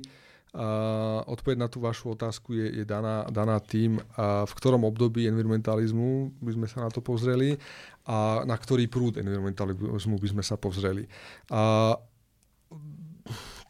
[1.28, 6.52] odpoveď na tú vašu otázku je, je daná, daná tým, v ktorom období environmentalizmu by
[6.58, 7.54] sme sa na to pozreli
[8.08, 11.06] a na ktorý prúd environmentalizmu by sme sa pozreli.
[11.54, 11.94] A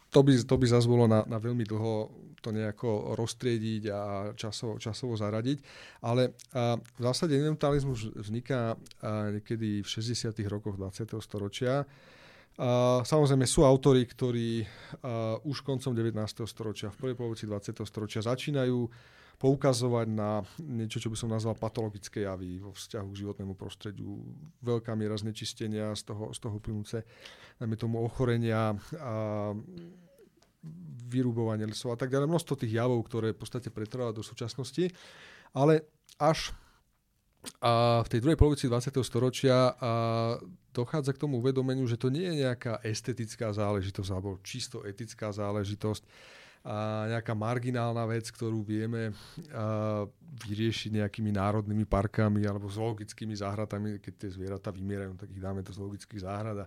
[0.09, 4.01] to by, to by zase bolo na, na veľmi dlho to nejako roztriediť a
[4.33, 5.59] časovo, časovo zaradiť.
[6.07, 10.33] Ale a, v zásade environmentalizmus vzniká a, niekedy v 60.
[10.49, 11.19] rokoch 20.
[11.21, 11.85] storočia.
[12.59, 16.19] A, samozrejme sú autory, ktorí a, už koncom 19.
[16.45, 17.79] storočia, v prvej polovici 20.
[17.87, 18.91] storočia začínajú
[19.39, 24.19] poukazovať na niečo, čo by som nazval patologické javy vo vzťahu k životnému prostrediu.
[24.67, 27.07] Veľká miera znečistenia z toho, z toho plynúce,
[27.63, 29.55] najmä tomu ochorenia a
[31.07, 32.27] vyrubovanie lesov a tak ďalej.
[32.27, 34.91] Množstvo tých javov, ktoré v podstate pretrváva do súčasnosti.
[35.55, 35.87] Ale
[36.19, 36.51] až
[37.59, 38.95] a v tej druhej polovici 20.
[39.03, 39.93] storočia a
[40.71, 46.05] dochádza k tomu uvedomeniu, že to nie je nejaká estetická záležitosť alebo čisto etická záležitosť,
[46.69, 49.15] a nejaká marginálna vec, ktorú vieme
[50.43, 54.03] vyriešiť nejakými národnými parkami alebo zoologickými záhradami.
[54.03, 56.67] Keď tie zvieratá vymierajú, tak ich dáme do zoologických záhrad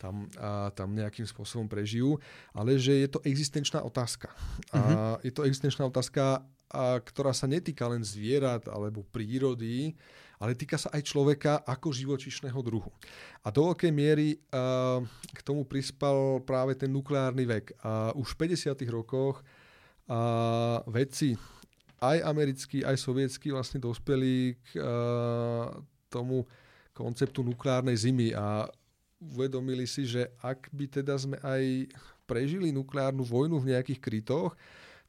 [0.00, 2.16] tam, a tam nejakým spôsobom prežijú,
[2.56, 4.32] ale že je to existenčná otázka.
[4.72, 4.80] Uh-huh.
[4.80, 9.96] A je to existenčná otázka, a, ktorá sa netýka len zvierat alebo prírody,
[10.38, 12.94] ale týka sa aj človeka ako živočišného druhu.
[13.42, 15.02] A do veľkej miery uh,
[15.34, 17.74] k tomu prispal práve ten nukleárny vek.
[17.82, 18.78] A už v 50.
[18.86, 21.34] rokoch uh, vedci
[21.98, 25.74] aj americkí, aj sovietskí vlastne dospeli k uh,
[26.06, 26.46] tomu
[26.94, 28.70] konceptu nukleárnej zimy a
[29.18, 31.90] uvedomili si, že ak by teda sme aj
[32.30, 34.54] prežili nukleárnu vojnu v nejakých krytoch,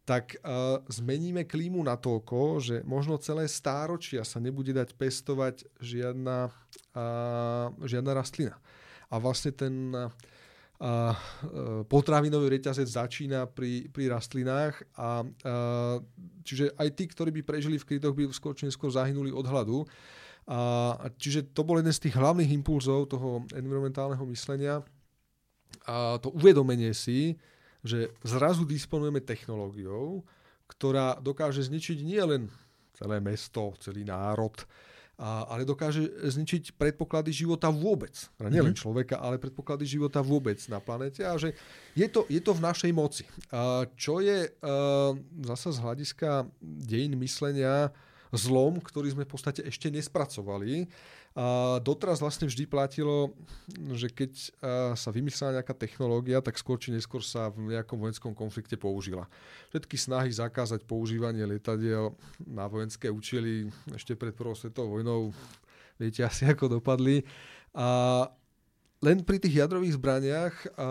[0.10, 6.50] tak uh, zmeníme klímu natoľko, že možno celé stáročia sa nebude dať pestovať žiadna,
[6.98, 8.58] uh, žiadna rastlina.
[9.14, 10.10] A vlastne ten uh,
[10.82, 11.14] uh,
[11.86, 16.02] potravinový reťazec začína pri, pri rastlinách a uh,
[16.42, 19.86] čiže aj tí, ktorí by prežili v krytoch, by skôr či neskôr zahynuli od hladu.
[20.50, 24.82] A, čiže to bol jeden z tých hlavných impulzov toho environmentálneho myslenia
[25.86, 27.38] a to uvedomenie si,
[27.84, 30.24] že zrazu disponujeme technológiou,
[30.70, 32.52] ktorá dokáže zničiť nielen
[32.94, 34.54] celé mesto, celý národ,
[35.20, 38.16] a, ale dokáže zničiť predpoklady života vôbec.
[38.40, 38.84] Teda nielen mm-hmm.
[38.88, 41.56] človeka, ale predpoklady života vôbec na planete a že
[41.96, 43.24] je to, je to v našej moci.
[43.52, 44.52] A čo je a,
[45.44, 47.92] zasa z hľadiska dejín myslenia
[48.34, 50.86] zlom, ktorý sme v podstate ešte nespracovali,
[51.38, 53.38] a doteraz vlastne vždy platilo,
[53.94, 54.32] že keď
[54.98, 59.30] sa vymyslela nejaká technológia, tak skôr či neskôr sa v nejakom vojenskom konflikte použila.
[59.70, 65.30] Všetky snahy zakázať používanie lietadiel na vojenské účely ešte pred prvou svetovou vojnou,
[66.02, 67.22] viete asi ako dopadli.
[67.78, 68.26] A
[69.00, 70.88] len pri tých jadrových zbraniach a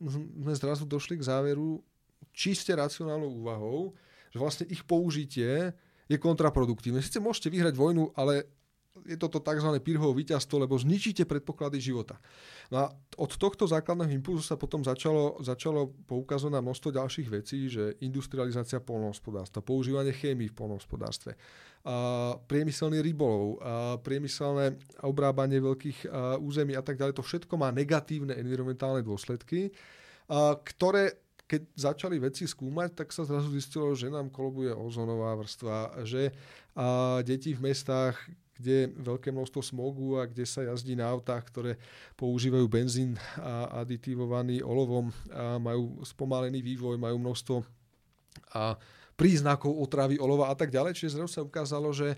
[0.00, 1.80] sme zrazu došli k záveru
[2.32, 3.92] čiste racionálnou úvahou,
[4.30, 5.74] že vlastne ich použitie
[6.10, 6.98] je kontraproduktívne.
[6.98, 8.50] Sice môžete vyhrať vojnu, ale
[9.06, 9.70] je toto tzv.
[9.78, 12.18] Pirhovo víťazstvo, lebo zničíte predpoklady života.
[12.74, 12.86] No a
[13.22, 18.82] od tohto základného impulzu sa potom začalo, začalo poukazovať na množstvo ďalších vecí, že industrializácia
[18.82, 21.38] polnohospodárstva, používanie chémii v polnohospodárstve,
[21.86, 26.10] a priemyselný rybolov, a priemyselné obrábanie veľkých
[26.42, 29.70] území a tak ďalej, to všetko má negatívne environmentálne dôsledky,
[30.66, 36.30] ktoré keď začali veci skúmať, tak sa zrazu zistilo, že nám kolobuje ozónová vrstva, že
[36.78, 38.14] a deti v mestách,
[38.54, 41.72] kde je veľké množstvo smogu a kde sa jazdí na autách, ktoré
[42.14, 47.56] používajú benzín a aditivovaný olovom a majú spomalený vývoj, majú množstvo
[48.54, 48.78] a
[49.18, 50.94] príznakov otravy olova a tak ďalej.
[50.94, 52.14] Čiže zrazu sa ukázalo, že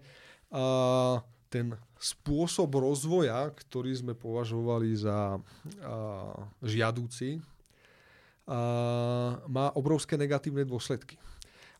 [0.52, 5.40] a, ten spôsob rozvoja, ktorý sme považovali za a,
[6.60, 7.40] žiadúci,
[9.46, 11.16] má obrovské negatívne dôsledky.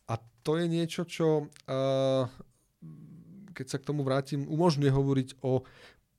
[0.07, 1.47] A to je niečo, čo
[3.53, 5.61] keď sa k tomu vrátim, umožňuje hovoriť o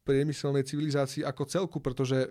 [0.05, 2.29] priemyselnej civilizácii ako celku, pretože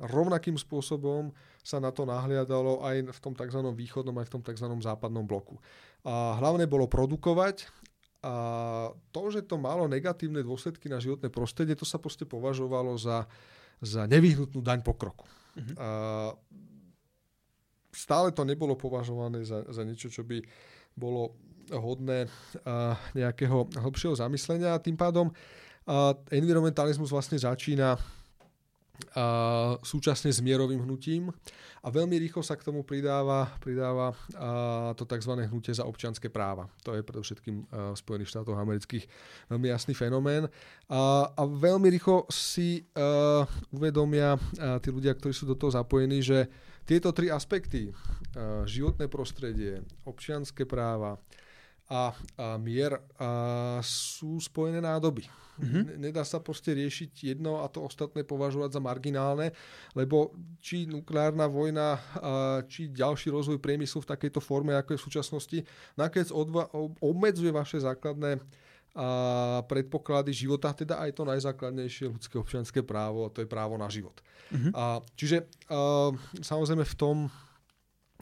[0.00, 1.30] rovnakým spôsobom
[1.60, 3.60] sa na to nahliadalo aj v tom tzv.
[3.76, 4.66] východnom, aj v tom tzv.
[4.80, 5.60] západnom bloku.
[6.02, 7.68] A hlavne bolo produkovať
[8.20, 8.34] a
[9.12, 13.24] to, že to malo negatívne dôsledky na životné prostredie, to sa proste považovalo za,
[13.80, 15.24] za nevyhnutnú daň pokroku.
[15.56, 15.76] Mm-hmm.
[15.80, 15.88] A
[17.90, 20.38] stále to nebolo považované za, za niečo, čo by
[20.94, 21.34] bolo
[21.70, 22.26] hodné
[23.14, 24.74] nejakého hlbšieho zamyslenia.
[24.74, 25.30] A tým pádom
[26.30, 27.94] environmentalizmus vlastne začína
[29.14, 31.32] a súčasne s mierovým hnutím
[31.80, 34.12] a veľmi rýchlo sa k tomu pridáva, pridáva
[34.92, 35.32] to tzv.
[35.48, 36.68] hnutie za občianské práva.
[36.84, 39.08] To je predovšetkým v Spojených štátoch amerických
[39.48, 40.44] veľmi jasný fenomén.
[40.92, 46.18] A, a veľmi rýchlo si uh, uvedomia uh, tí ľudia, ktorí sú do toho zapojení,
[46.20, 46.50] že
[46.82, 51.16] tieto tri aspekty, uh, životné prostredie, občianské práva
[51.90, 55.26] a, a mier a sú spojené nádoby.
[55.60, 56.00] Mm-hmm.
[56.00, 59.52] Nedá sa proste riešiť jedno a to ostatné považovať za marginálne,
[59.92, 62.00] lebo či nukleárna vojna,
[62.64, 65.58] či ďalší rozvoj priemyslu v takejto forme, ako je v súčasnosti,
[66.00, 66.72] nakoniec odva-
[67.04, 68.40] obmedzuje vaše základné
[68.90, 73.86] a predpoklady života, teda aj to najzákladnejšie ľudské občianské právo, a to je právo na
[73.86, 74.18] život.
[74.50, 74.72] Mm-hmm.
[74.74, 76.10] A, čiže a,
[76.42, 77.16] samozrejme v tom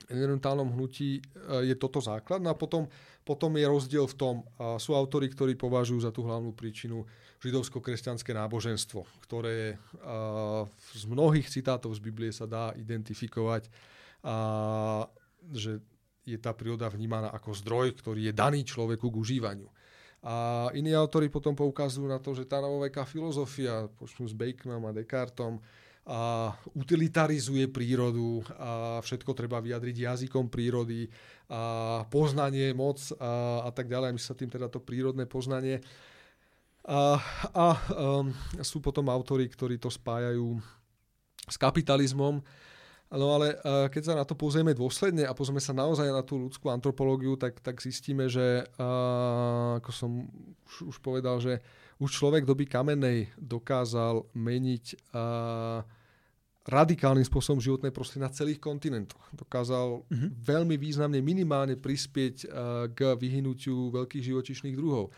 [0.08, 1.20] environmentálnom hnutí
[1.64, 2.40] je toto základ.
[2.40, 2.88] No a potom,
[3.22, 4.34] potom je rozdiel v tom,
[4.80, 7.04] sú autory, ktorí považujú za tú hlavnú príčinu
[7.38, 9.78] židovsko-kresťanské náboženstvo, ktoré
[10.96, 13.70] z mnohých citátov z Biblie sa dá identifikovať,
[15.54, 15.78] že
[16.28, 19.68] je tá príroda vnímaná ako zdroj, ktorý je daný človeku k užívaniu.
[20.18, 24.92] A iní autori potom poukazujú na to, že tá novoveká filozofia, počnú s Baconom a
[24.92, 25.62] Descartom,
[26.08, 31.04] a utilitarizuje prírodu a všetko treba vyjadriť jazykom prírody
[31.52, 34.16] a poznanie, moc a, a tak ďalej.
[34.16, 35.84] My sa tým teda to prírodné poznanie
[36.88, 37.20] a,
[37.52, 38.32] a um,
[38.64, 40.56] sú potom autory, ktorí to spájajú
[41.44, 42.40] s kapitalizmom.
[43.08, 46.40] No ale uh, keď sa na to pozrieme dôsledne a pozrieme sa naozaj na tú
[46.48, 48.64] ľudskú antropológiu, tak, tak zistíme, že
[49.76, 50.24] ako som
[50.64, 51.60] už, už povedal, že
[52.00, 55.84] už človek doby kamenej dokázal meniť uh,
[56.68, 59.24] radikálnym spôsobom životné prostredie na celých kontinentoch.
[59.32, 60.30] Dokázal mm-hmm.
[60.44, 62.48] veľmi významne minimálne prispieť uh,
[62.92, 65.08] k vyhnutiu veľkých živočišných druhov.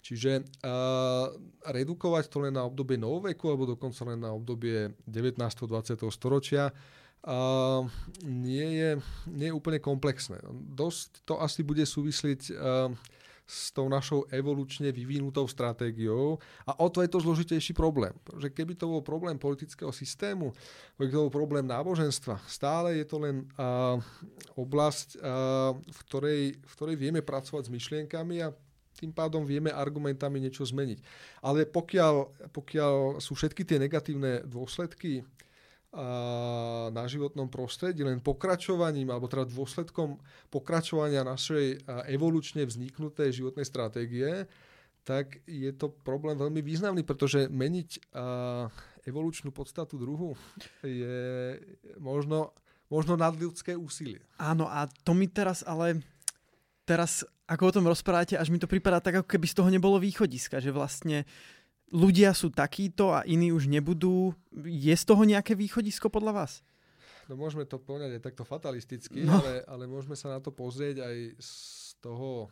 [0.00, 1.28] Čiže uh,
[1.66, 5.36] redukovať to len na obdobie novoveku alebo dokonca len na obdobie 19.
[5.36, 6.00] 20.
[6.08, 7.84] storočia uh,
[8.24, 8.90] nie, je,
[9.28, 10.40] nie je úplne komplexné.
[10.72, 12.88] Dosť to asi bude súvisliť uh,
[13.50, 18.14] s tou našou evolučne vyvinutou stratégiou a o to je to zložitejší problém.
[18.38, 20.54] Že keby to bol problém politického systému,
[20.94, 23.98] keby to bol problém náboženstva, stále je to len uh,
[24.54, 28.54] oblasť, uh, v, ktorej, v ktorej vieme pracovať s myšlienkami a
[28.94, 31.02] tým pádom vieme argumentami niečo zmeniť.
[31.42, 32.14] Ale pokiaľ,
[32.54, 35.24] pokiaľ sú všetky tie negatívne dôsledky
[35.90, 44.46] na životnom prostredí len pokračovaním alebo teda dôsledkom pokračovania našej evolučne vzniknutej životnej stratégie,
[45.02, 48.14] tak je to problém veľmi významný, pretože meniť
[49.02, 50.38] evolučnú podstatu druhu
[50.86, 51.58] je
[51.98, 52.54] možno,
[52.86, 54.22] možno nadľudské úsilie.
[54.38, 56.06] Áno, a to mi teraz ale
[56.86, 59.98] teraz, ako o tom rozprávate, až mi to pripadá tak, ako keby z toho nebolo
[59.98, 61.26] východiska, že vlastne
[61.90, 64.34] ľudia sú takíto a iní už nebudú.
[64.54, 66.52] Je z toho nejaké východisko podľa vás?
[67.30, 69.38] No môžeme to poňať aj takto fatalisticky, no.
[69.38, 71.52] ale, ale môžeme sa na to pozrieť aj z
[72.02, 72.50] toho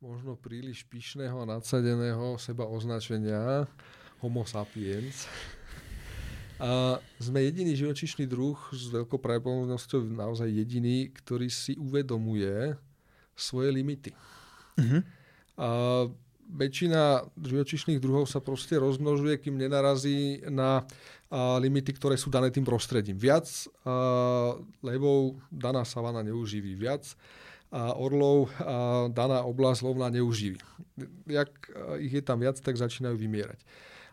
[0.00, 3.68] možno príliš pyšného a nadsadeného seba označenia
[4.20, 5.24] homo sapiens.
[6.60, 12.76] A sme jediný živočišný druh s veľkou pravdepodobnosťou naozaj jediný, ktorý si uvedomuje,
[13.32, 14.12] svoje limity.
[14.76, 15.00] Uh-huh.
[15.56, 15.68] A
[16.50, 20.82] väčšina živočišných druhov sa proste rozmnožuje, kým nenarazí na
[21.30, 23.14] a, limity, ktoré sú dané tým prostredím.
[23.14, 26.74] Viac a, levov daná savana neuživí.
[26.74, 27.06] Viac
[27.70, 30.58] a orlov a, daná oblasť lovná neuživí.
[31.30, 31.50] Jak
[32.02, 33.62] ich je tam viac, tak začínajú vymierať.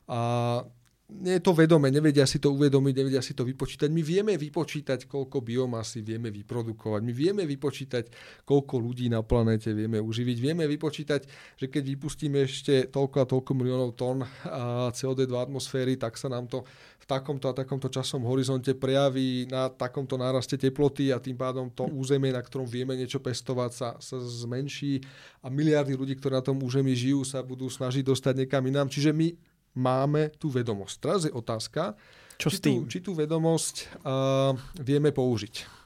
[0.08, 0.64] A
[1.08, 3.88] nie je to vedomé, nevedia si to uvedomiť, nevedia si to vypočítať.
[3.88, 7.00] My vieme vypočítať, koľko biomasy vieme vyprodukovať.
[7.00, 8.12] My vieme vypočítať,
[8.44, 10.38] koľko ľudí na planete vieme uživiť.
[10.44, 11.22] Vieme vypočítať,
[11.56, 14.28] že keď vypustíme ešte toľko a toľko miliónov tón
[14.92, 16.68] CO2 do atmosféry, tak sa nám to
[17.00, 21.88] v takomto a takomto časom horizonte prejaví na takomto náraste teploty a tým pádom to
[21.88, 25.00] územie, na ktorom vieme niečo pestovať, sa, sa zmenší
[25.40, 28.92] a miliardy ľudí, ktorí na tom území žijú, sa budú snažiť dostať niekam inám.
[28.92, 29.47] Čiže my
[29.78, 30.96] máme tú vedomosť.
[30.98, 31.94] Teraz je otázka,
[32.42, 35.78] Čo či, tú, či tú vedomosť uh, vieme použiť.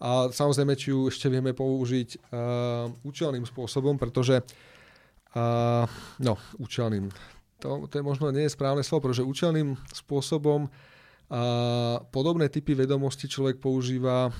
[0.00, 5.84] A samozrejme, či ju ešte vieme použiť uh, účelným spôsobom, pretože uh,
[6.18, 7.12] no, účelným,
[7.60, 13.28] to, to je možno nie je správne slovo, pretože účelným spôsobom uh, podobné typy vedomosti
[13.30, 14.32] človek používa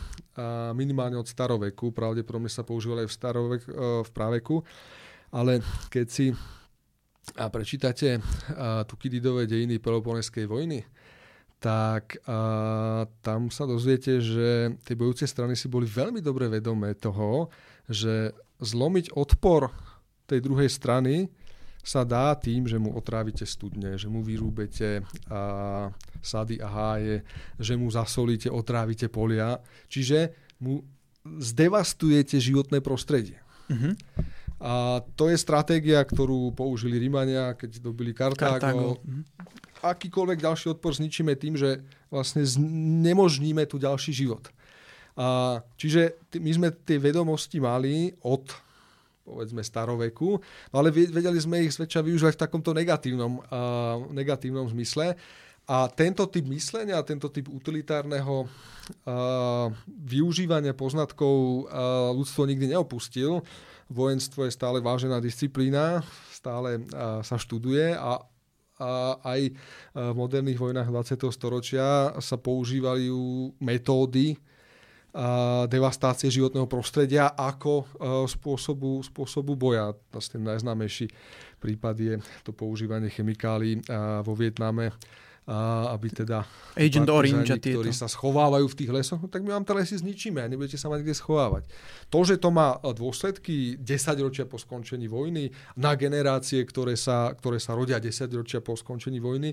[0.72, 4.64] minimálne od staroveku, pravdepodobne sa používali aj v, starovek, uh, v práveku,
[5.28, 5.60] ale
[5.92, 6.26] keď si
[7.36, 10.82] a prečítate uh, Tukididové dejiny Peloponeskej vojny,
[11.60, 17.52] tak uh, tam sa dozviete, že tie bojúce strany si boli veľmi dobre vedomé toho,
[17.84, 19.68] že zlomiť odpor
[20.24, 21.28] tej druhej strany
[21.80, 25.00] sa dá tým, že mu otrávite studne, že mu vyrúbete
[25.32, 25.88] a,
[26.20, 27.24] sady a háje,
[27.56, 29.58] že mu zasolíte, otrávite polia.
[29.88, 30.84] Čiže mu
[31.24, 33.40] zdevastujete životné prostredie.
[33.72, 33.92] Mm-hmm.
[34.60, 38.60] A to je stratégia, ktorú použili Rímania, keď dobili Kartágo.
[38.60, 38.88] Kartágo.
[39.00, 39.22] Mhm.
[39.80, 41.80] Akýkoľvek ďalší odpor zničíme tým, že
[42.12, 42.44] vlastne
[43.00, 44.52] nemožníme tu ďalší život.
[45.16, 48.44] A, čiže my sme tie vedomosti mali od
[49.30, 50.42] povedzme staroveku,
[50.72, 55.14] no ale vedeli sme ich zväčša využívať v takomto negatívnom, uh, negatívnom zmysle.
[55.70, 63.38] A tento typ myslenia, tento typ utilitárneho uh, využívania poznatkov uh, ľudstvo nikdy neopustil.
[63.90, 66.86] Vojenstvo je stále vážená disciplína, stále
[67.26, 68.22] sa študuje a
[68.80, 69.40] a aj
[69.92, 71.28] v moderných vojnách 20.
[71.28, 73.12] storočia sa používali
[73.60, 74.40] metódy
[75.68, 77.84] devastácie životného prostredia ako
[78.24, 79.92] spôsobu, spôsobu boja.
[80.08, 81.12] Vlastne najznámejší
[81.60, 82.14] prípad je
[82.46, 83.84] to používanie chemikálií
[84.24, 84.94] vo Vietname
[85.50, 86.46] a aby teda
[86.78, 90.38] Agent Orange ktorí sa schovávajú v tých lesoch, no tak my vám tie lesy zničíme
[90.38, 91.66] a nebudete sa mať kde schovávať.
[92.06, 93.82] To, že to má dôsledky 10
[94.22, 99.18] ročia po skončení vojny na generácie, ktoré sa, ktoré sa rodia 10 ročia po skončení
[99.18, 99.50] vojny,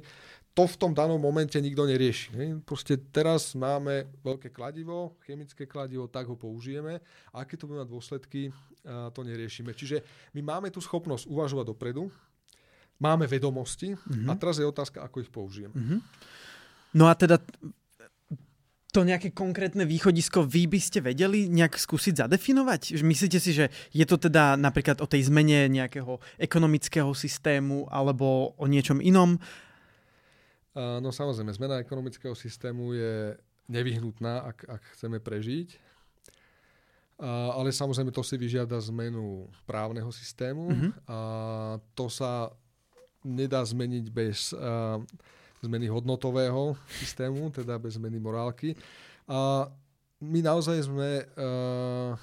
[0.53, 2.27] to v tom danom momente nikto nerieši.
[2.33, 2.45] Ne?
[2.65, 6.97] Proste teraz máme veľké kladivo, chemické kladivo, tak ho použijeme.
[7.29, 8.49] A aké to bude mať dôsledky,
[9.13, 9.77] to neriešime.
[9.77, 10.01] Čiže
[10.33, 12.09] my máme tú schopnosť uvažovať dopredu,
[12.97, 14.29] máme vedomosti mm-hmm.
[14.29, 15.69] a teraz je otázka, ako ich použijem.
[15.73, 15.99] Mm-hmm.
[16.97, 17.37] No a teda
[18.95, 22.97] to nejaké konkrétne východisko vy by ste vedeli nejak skúsiť zadefinovať?
[23.05, 28.65] Myslíte si, že je to teda napríklad o tej zmene nejakého ekonomického systému alebo o
[28.65, 29.37] niečom inom?
[30.73, 33.37] No samozrejme, zmena ekonomického systému je
[33.69, 35.77] nevyhnutná, ak, ak chceme prežiť.
[37.21, 40.69] Ale samozrejme to si vyžiada zmenu právneho systému.
[40.69, 40.91] Mm-hmm.
[41.09, 41.17] A
[41.93, 42.49] to sa
[43.26, 45.01] nedá zmeniť bez uh,
[45.63, 48.78] zmeny hodnotového systému, teda bez zmeny morálky.
[49.26, 49.70] A
[50.22, 51.26] my naozaj sme...
[51.38, 52.13] Uh,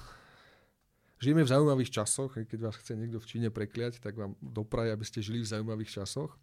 [1.24, 2.36] žijeme v zaujímavých časoch.
[2.36, 5.88] Keď vás chce niekto v Číne prekliať, tak vám dopraje, aby ste žili v zaujímavých
[5.96, 6.36] časoch.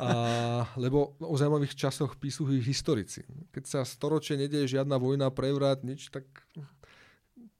[0.00, 3.26] A, lebo o zaujímavých časoch písujú historici.
[3.52, 6.24] Keď sa storočie nedieje žiadna vojna, prevrat, nič, tak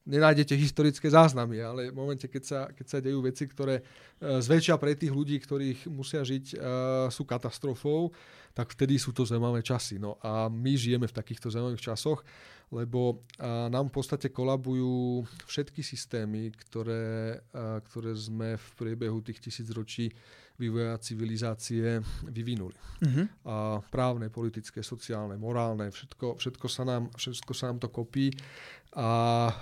[0.02, 3.82] nenájdete historické záznamy, ale v momente, keď sa, keď sa dejú veci, ktoré e,
[4.42, 6.56] zväčšia pre tých ľudí, ktorých musia žiť, e,
[7.14, 8.10] sú katastrofou,
[8.52, 9.96] tak vtedy sú to zaujímavé časy.
[9.96, 12.20] No a my žijeme v takýchto zaujímavých časoch,
[12.72, 13.20] lebo
[13.68, 20.08] nám v podstate kolabujú všetky systémy, ktoré, ktoré sme v priebehu tých tisíc ročí
[20.60, 21.98] vývoja civilizácie
[22.28, 22.76] vyvinuli.
[22.76, 23.26] Uh-huh.
[23.48, 23.56] A
[23.90, 28.30] právne, politické, sociálne, morálne, všetko, všetko, sa nám, všetko sa nám to kopí
[28.92, 29.10] a
[29.48, 29.52] e,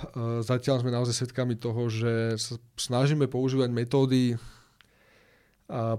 [0.43, 4.34] zatiaľ sme naozaj svedkami toho, že sa snažíme používať metódy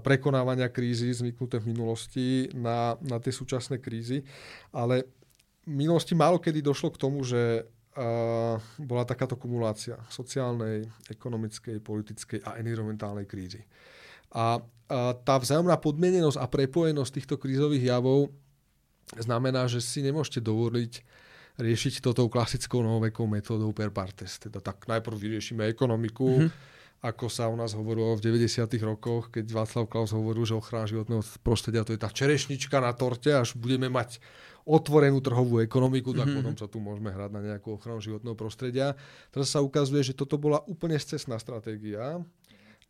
[0.04, 4.20] prekonávania krízy zvyknuté v minulosti na, na tie súčasné krízy,
[4.68, 5.08] ale
[5.64, 12.40] v minulosti málo kedy došlo k tomu, že a bola takáto kumulácia sociálnej, ekonomickej, politickej
[12.40, 13.60] a environmentálnej krízy.
[14.32, 18.32] A, a tá vzájomná podmienenosť a prepojenosť týchto krízových javov
[19.20, 20.92] znamená, že si nemôžete dovoliť
[21.60, 24.40] riešiť to klasickou novovekou metódou per partes.
[24.40, 26.71] Teda tak najprv vyriešime ekonomiku, mm-hmm.
[27.02, 28.62] Ako sa u nás hovorilo v 90.
[28.86, 33.34] rokoch, keď Václav Klaus hovoril, že ochrana životného prostredia to je tá čerešnička na torte,
[33.34, 34.22] až budeme mať
[34.62, 36.38] otvorenú trhovú ekonomiku, tak mm-hmm.
[36.38, 38.94] potom sa tu môžeme hrať na nejakú ochranu životného prostredia.
[39.34, 42.22] Teraz sa ukazuje, že toto bola úplne scesná stratégia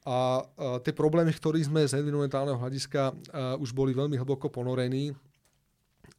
[0.04, 0.18] a, a
[0.84, 3.16] tie problémy, ktorých sme z environmentálneho hľadiska
[3.56, 5.16] už boli veľmi hlboko ponorení,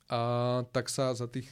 [0.10, 1.46] a, tak sa za tých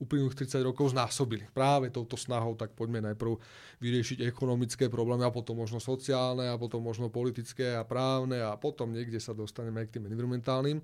[0.00, 1.44] uplynulých 30 rokov znásobili.
[1.52, 3.36] Práve touto snahou, tak poďme najprv
[3.84, 8.96] vyriešiť ekonomické problémy a potom možno sociálne a potom možno politické a právne a potom
[8.96, 10.80] niekde sa dostaneme aj k tým environmentálnym.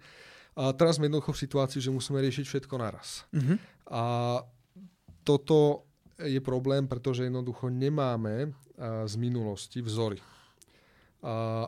[0.57, 3.25] A teraz sme jednoducho v situácii, že musíme riešiť všetko naraz.
[3.33, 3.57] Mm-hmm.
[3.93, 4.05] A
[5.25, 8.53] toto je problém, pretože jednoducho nemáme
[9.05, 10.21] z minulosti vzory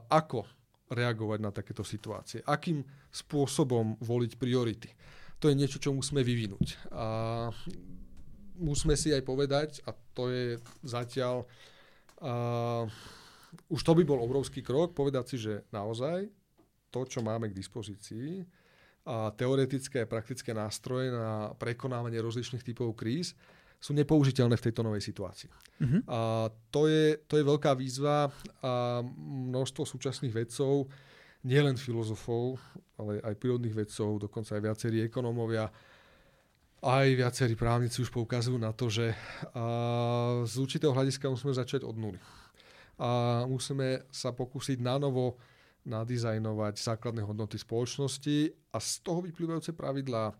[0.09, 0.44] ako
[0.88, 2.80] reagovať na takéto situácie, akým
[3.12, 4.88] spôsobom voliť priority.
[5.39, 6.91] To je niečo, čo musíme vyvinúť.
[6.91, 7.49] A
[8.59, 11.47] musíme si aj povedať, a to je zatiaľ,
[12.18, 12.82] a,
[13.70, 16.26] už to by bol obrovský krok, povedať si, že naozaj
[16.91, 18.43] to, čo máme k dispozícii,
[19.09, 23.32] a teoretické a praktické nástroje na prekonávanie rozličných typov kríz,
[23.78, 25.49] sú nepoužiteľné v tejto novej situácii.
[25.49, 26.01] Uh-huh.
[26.11, 26.20] A
[26.68, 28.28] to je, to je veľká výzva
[28.61, 29.01] a
[29.49, 30.91] množstvo súčasných vedcov,
[31.49, 32.61] nielen filozofov,
[33.01, 35.72] ale aj prírodných vedcov, dokonca aj viacerí ekonómovia,
[36.84, 39.16] aj viacerí právnici už poukazujú na to, že
[40.44, 42.20] z určitého hľadiska musíme začať od nuly.
[43.01, 45.40] A musíme sa pokúsiť na novo
[45.88, 50.36] nadizajnovať základné hodnoty spoločnosti a z toho vyplývajúce pravidlá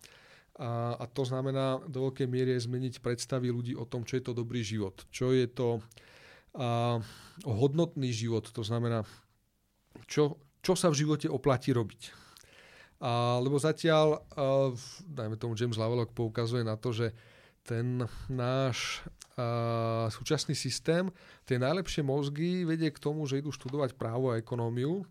[0.59, 4.35] a, a to znamená do veľkej miery zmeniť predstavy ľudí o tom, čo je to
[4.35, 5.07] dobrý život.
[5.15, 5.79] Čo je to
[6.59, 6.99] a,
[7.47, 8.51] hodnotný život.
[8.51, 9.07] To znamená,
[10.11, 10.35] čo,
[10.69, 12.13] čo sa v živote oplatí robiť.
[13.01, 14.69] A, lebo zatiaľ, a,
[15.09, 17.17] dajme tomu James Lovelock poukazuje na to, že
[17.65, 19.05] ten náš
[19.37, 21.13] uh, súčasný systém,
[21.45, 25.05] tie najlepšie mozgy vedie k tomu, že idú študovať právo a ekonómiu,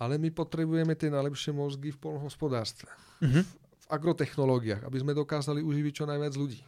[0.00, 2.88] ale my potrebujeme tie najlepšie mozgy v polnohospodárstve,
[3.20, 3.44] mm-hmm.
[3.44, 6.64] v agrotechnológiách, aby sme dokázali uživiť čo najviac ľudí.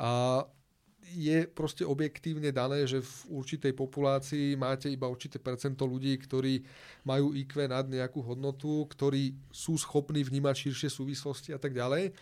[0.00, 0.40] A
[1.10, 6.62] je proste objektívne dané, že v určitej populácii máte iba určité percento ľudí, ktorí
[7.02, 12.14] majú IQ nad nejakú hodnotu, ktorí sú schopní vnímať širšie súvislosti a tak ďalej.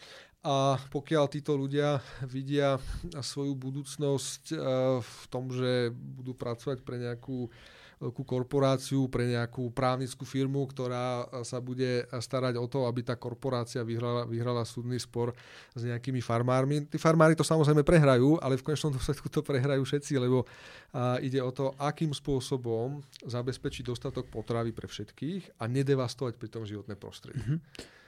[0.47, 2.79] A pokiaľ títo ľudia vidia
[3.11, 4.59] svoju budúcnosť eh,
[5.03, 7.51] v tom, že budú pracovať pre nejakú
[7.99, 13.83] veľkú korporáciu, pre nejakú právnickú firmu, ktorá sa bude starať o to, aby tá korporácia
[13.83, 15.35] vyhrala, vyhrala súdny spor
[15.75, 16.87] s nejakými farmármi.
[16.87, 20.47] Tí farmári to samozrejme prehrajú, ale v konečnom dôsledku to prehrajú všetci, lebo
[20.95, 26.63] a, ide o to, akým spôsobom zabezpečiť dostatok potravy pre všetkých a nedevastovať pri tom
[26.63, 27.43] životné prostredie.
[27.43, 27.99] Mm-hmm.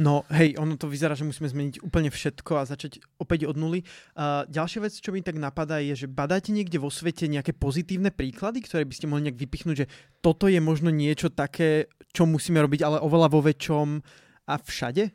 [0.00, 3.84] No hej, ono to vyzerá, že musíme zmeniť úplne všetko a začať opäť od nuly.
[4.16, 8.08] Uh, ďalšia vec, čo mi tak napadá, je, že badáte niekde vo svete nejaké pozitívne
[8.08, 9.90] príklady, ktoré by ste mohli nejak vypichnúť, že
[10.24, 14.00] toto je možno niečo také, čo musíme robiť, ale oveľa vo väčšom
[14.48, 15.12] a všade?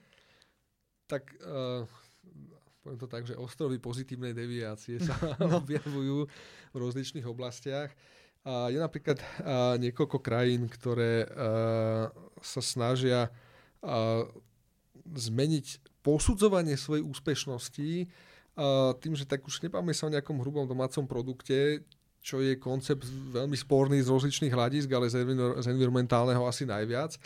[1.09, 1.89] Tak uh,
[2.85, 5.57] poviem to tak, že ostrovy pozitívnej deviácie sa no.
[5.65, 6.29] objavujú
[6.69, 7.89] v rozličných oblastiach.
[8.45, 12.13] Uh, je napríklad uh, niekoľko krajín, ktoré uh,
[12.45, 13.33] sa snažia
[13.81, 14.29] uh,
[15.05, 17.89] zmeniť posudzovanie svojej úspešnosti
[19.01, 21.83] tým, že tak už nepáme sa o nejakom hrubom domácom produkte,
[22.23, 27.19] čo je koncept veľmi sporný z rozličných hľadisk, ale z environmentálneho asi najviac.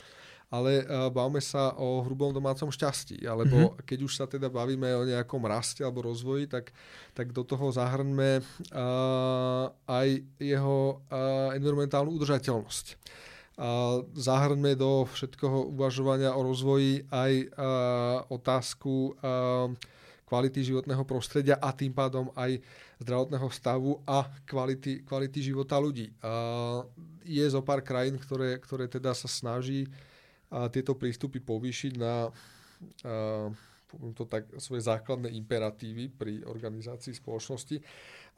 [0.49, 0.81] Ale
[1.13, 3.85] bavme sa o hrubom domácom šťastí, alebo mm-hmm.
[3.85, 6.73] keď už sa teda bavíme o nejakom raste alebo rozvoji, tak,
[7.13, 10.07] tak do toho zahrňme uh, aj
[10.41, 12.85] jeho uh, environmentálnu udržateľnosť
[14.15, 17.51] zahrňme do všetkoho uvažovania o rozvoji aj
[18.31, 19.19] otázku
[20.23, 22.61] kvality životného prostredia a tým pádom aj
[23.03, 26.07] zdravotného stavu a kvality, kvality života ľudí.
[27.25, 29.89] Je zo pár krajín, ktoré, ktoré teda sa snaží
[30.71, 32.31] tieto prístupy povýšiť na
[34.13, 37.81] to tak, svoje základné imperatívy pri organizácii spoločnosti.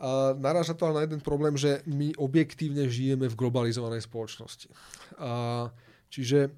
[0.01, 4.65] A naráža to ale na jeden problém, že my objektívne žijeme v globalizovanej spoločnosti.
[5.21, 5.69] A,
[6.09, 6.49] čiže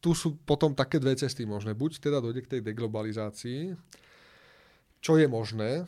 [0.00, 1.76] tu sú potom také dve cesty možné.
[1.76, 3.76] Buď teda dojde k tej deglobalizácii,
[5.04, 5.84] čo je možné.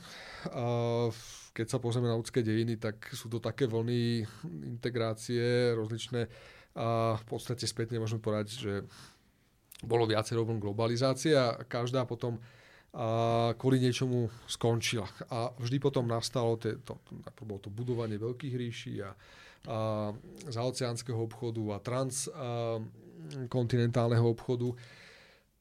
[0.52, 1.08] A
[1.56, 4.22] keď sa pozrieme na ľudské dejiny, tak sú to také vlny
[4.68, 6.28] integrácie, rozličné
[6.76, 8.72] a v podstate spätne môžeme povedať, že
[9.82, 12.38] bolo viacero vln globalizácie a každá potom
[12.90, 15.06] a kvôli niečomu skončila.
[15.30, 17.14] A vždy potom nastalo to, to, to,
[17.46, 19.14] bolo to budovanie veľkých ríší a,
[19.70, 20.10] a
[20.50, 24.74] zaoceánskeho obchodu a transkontinentálneho obchodu.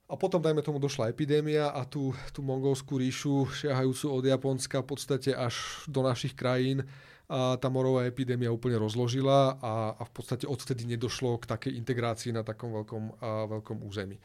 [0.10, 4.90] A potom, dajme tomu, došla epidémia a tú, tú mongolskú ríšu, šiahajúcu od Japonska v
[4.90, 6.82] podstate až do našich krajín,
[7.30, 12.34] a tá morová epidémia úplne rozložila a, a v podstate odvtedy nedošlo k takej integrácii
[12.34, 14.18] na takom veľkom, a, veľkom území.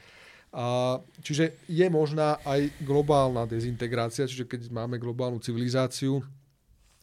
[0.55, 6.23] A, čiže je možná aj globálna dezintegrácia, čiže keď máme globálnu civilizáciu,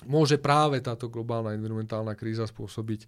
[0.07, 3.05] môže práve táto globálna environmentálna kríza spôsobiť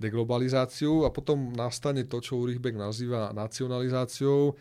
[0.00, 4.56] deglobalizáciu a potom nastane to, čo Ulrich Beck nazýva nacionalizáciou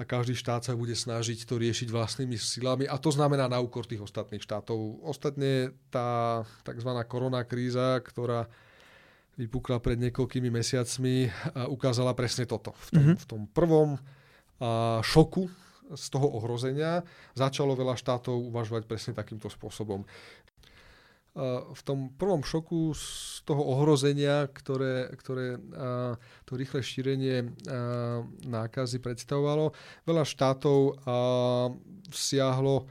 [0.00, 3.84] a každý štát sa bude snažiť to riešiť vlastnými silami a to znamená na úkor
[3.84, 5.04] tých ostatných štátov.
[5.04, 6.90] Ostatne tá tzv.
[7.04, 8.48] korona kríza, ktorá
[9.36, 11.28] vypukla pred niekoľkými mesiacmi,
[11.68, 12.72] ukázala presne toto.
[12.88, 13.18] V tom, mm-hmm.
[13.18, 13.90] v tom prvom
[15.00, 15.48] šoku
[15.90, 17.02] z toho ohrozenia
[17.34, 20.06] začalo veľa štátov uvažovať presne takýmto spôsobom.
[21.70, 23.06] V tom prvom šoku z
[23.46, 25.56] toho ohrozenia, ktoré, ktoré
[26.42, 27.54] to rýchle šírenie
[28.46, 29.70] nákazy predstavovalo,
[30.06, 31.00] veľa štátov
[32.10, 32.90] vsiahlo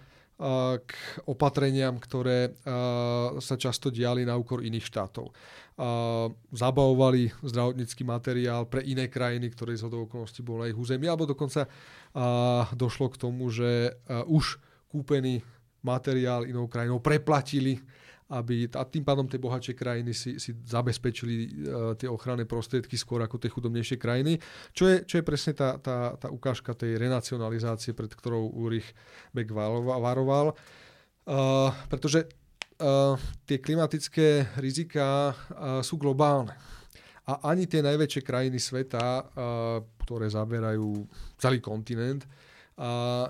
[0.79, 0.91] k
[1.27, 2.55] opatreniam, ktoré
[3.43, 5.35] sa často diali na úkor iných štátov.
[6.55, 11.67] Zabavovali zdravotnícky materiál pre iné krajiny, ktoré z okolností bol na ich území, alebo dokonca
[12.71, 13.99] došlo k tomu, že
[14.31, 15.43] už kúpený
[15.83, 17.83] materiál inou krajinou preplatili
[18.29, 21.47] aby, a tým pádom tie bohatšie krajiny si, si zabezpečili uh,
[21.97, 24.37] tie ochranné prostriedky skôr ako tie chudobnejšie krajiny,
[24.69, 28.85] čo je, čo je presne tá, tá, tá ukážka tej renacionalizácie, pred ktorou Ulrich
[29.33, 30.53] Beck varoval.
[31.25, 32.29] Uh, pretože
[32.81, 33.17] uh,
[33.49, 36.53] tie klimatické rizika uh, sú globálne.
[37.29, 39.25] A ani tie najväčšie krajiny sveta, uh,
[40.05, 41.05] ktoré zaberajú
[41.37, 42.48] celý kontinent, uh,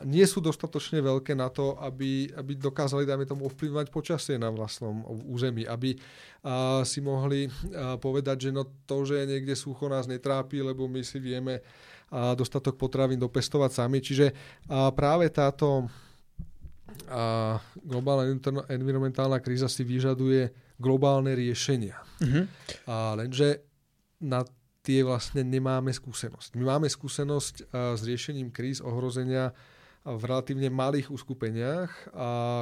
[0.05, 5.01] nie sú dostatočne veľké na to, aby, aby dokázali, dajme tomu, ovplyvňovať počasie na vlastnom
[5.25, 10.05] území, aby uh, si mohli uh, povedať, že no to, že je niekde sucho nás
[10.05, 14.05] netrápi, lebo my si vieme uh, dostatok potravín dopestovať sami.
[14.05, 15.89] Čiže uh, práve táto
[17.09, 18.37] a globálna
[18.69, 22.01] environmentálna kríza si vyžaduje globálne riešenia.
[22.21, 22.43] Uh-huh.
[22.89, 23.65] A lenže
[24.19, 24.41] na
[24.83, 26.55] tie vlastne nemáme skúsenosť.
[26.55, 29.51] My máme skúsenosť s riešením kríz ohrozenia
[30.07, 32.15] v relatívne malých uskupeniach,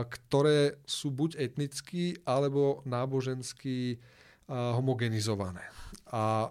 [0.09, 4.01] ktoré sú buď etnicky alebo nábožensky
[4.49, 5.61] homogenizované.
[6.09, 6.49] A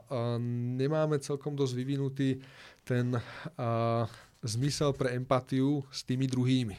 [0.79, 2.39] nemáme celkom dosť vyvinutý
[2.87, 3.19] ten
[4.47, 6.77] zmysel pre empatiu s tými druhými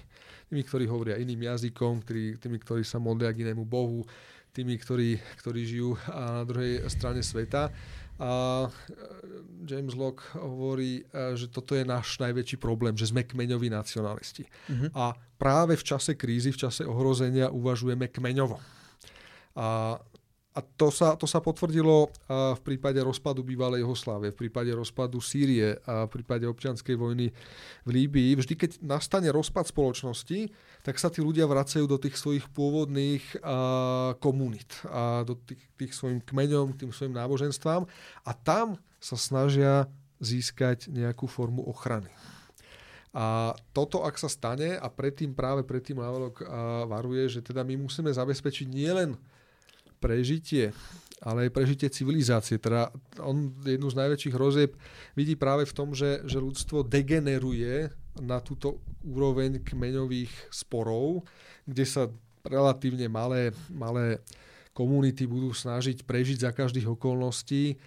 [0.48, 4.08] tými, ktorí hovoria iným jazykom, ktorí, tými, ktorí sa modlia k inému Bohu,
[4.56, 7.70] tými, ktorí, ktorí žijú na druhej strane sveta.
[8.18, 8.70] A e,
[9.70, 14.49] James Locke hovorí, e, že toto je náš najväčší problém, že sme kmeňoví nacionalisti.
[14.70, 14.89] Uh-huh.
[14.97, 15.03] A
[15.38, 18.57] práve v čase krízy, v čase ohrozenia uvažujeme kmeňovo.
[19.57, 19.97] A
[20.58, 25.78] a to sa, to sa potvrdilo v prípade rozpadu bývalej Jugoslávie, v prípade rozpadu Sýrie
[25.86, 27.30] a v prípade občianskej vojny
[27.86, 28.34] v Líbii.
[28.34, 30.49] Vždy, keď nastane rozpad spoločnosti,
[30.82, 33.38] tak sa tí ľudia vracajú do tých svojich pôvodných
[34.18, 37.86] komunít, a do tých, tých svojim kmeňom, tým svojim náboženstvám
[38.26, 39.86] a tam sa snažia
[40.18, 42.10] získať nejakú formu ochrany.
[43.14, 46.41] A toto, ak sa stane, a predtým práve predtým Lavelok
[46.89, 49.14] varuje, že teda my musíme zabezpečiť nielen
[49.98, 50.72] prežitie,
[51.22, 52.62] ale aj prežitie civilizácie.
[52.62, 54.72] Teda on jednu z najväčších hrozieb
[55.18, 57.89] vidí práve v tom, že, že ľudstvo degeneruje
[58.22, 61.26] na túto úroveň kmeňových sporov,
[61.66, 62.10] kde sa
[62.45, 64.22] relatívne malé, malé
[64.78, 67.78] komunity budú snažiť prežiť za každých okolností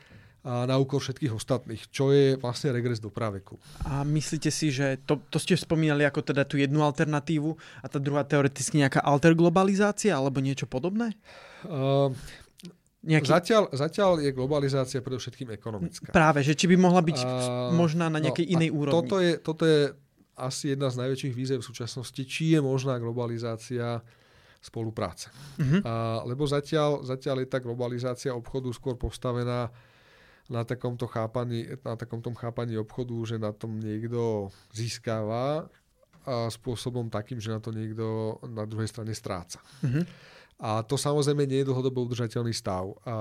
[0.40, 3.60] a na úkor všetkých ostatných, čo je vlastne regres do praveku.
[3.84, 7.52] A myslíte si, že to, to ste spomínali ako teda tú jednu alternatívu
[7.84, 11.12] a tá druhá teoreticky nejaká alterglobalizácia alebo niečo podobné?
[11.68, 12.08] Uh,
[13.00, 13.32] Nejaký...
[13.32, 16.12] Zatiaľ, zatiaľ je globalizácia predovšetkým ekonomická.
[16.12, 17.28] Práve, že či by mohla byť uh,
[17.72, 18.96] možná na nejakej no, inej úrovni.
[19.00, 19.88] Toto je, toto je
[20.36, 24.04] asi jedna z najväčších výzev v súčasnosti, či je možná globalizácia
[24.60, 25.32] spolupráce.
[25.56, 25.80] Uh-huh.
[25.80, 29.72] Uh, lebo zatiaľ, zatiaľ je tá globalizácia obchodu skôr postavená
[30.50, 35.70] na takomto chápaní, na takomto chápaní obchodu, že na tom niekto získava
[36.26, 39.62] a spôsobom takým, že na to niekto na druhej strane stráca.
[39.80, 40.04] Mm-hmm.
[40.60, 42.92] A to samozrejme nie je dlhodobo udržateľný stav.
[43.08, 43.14] A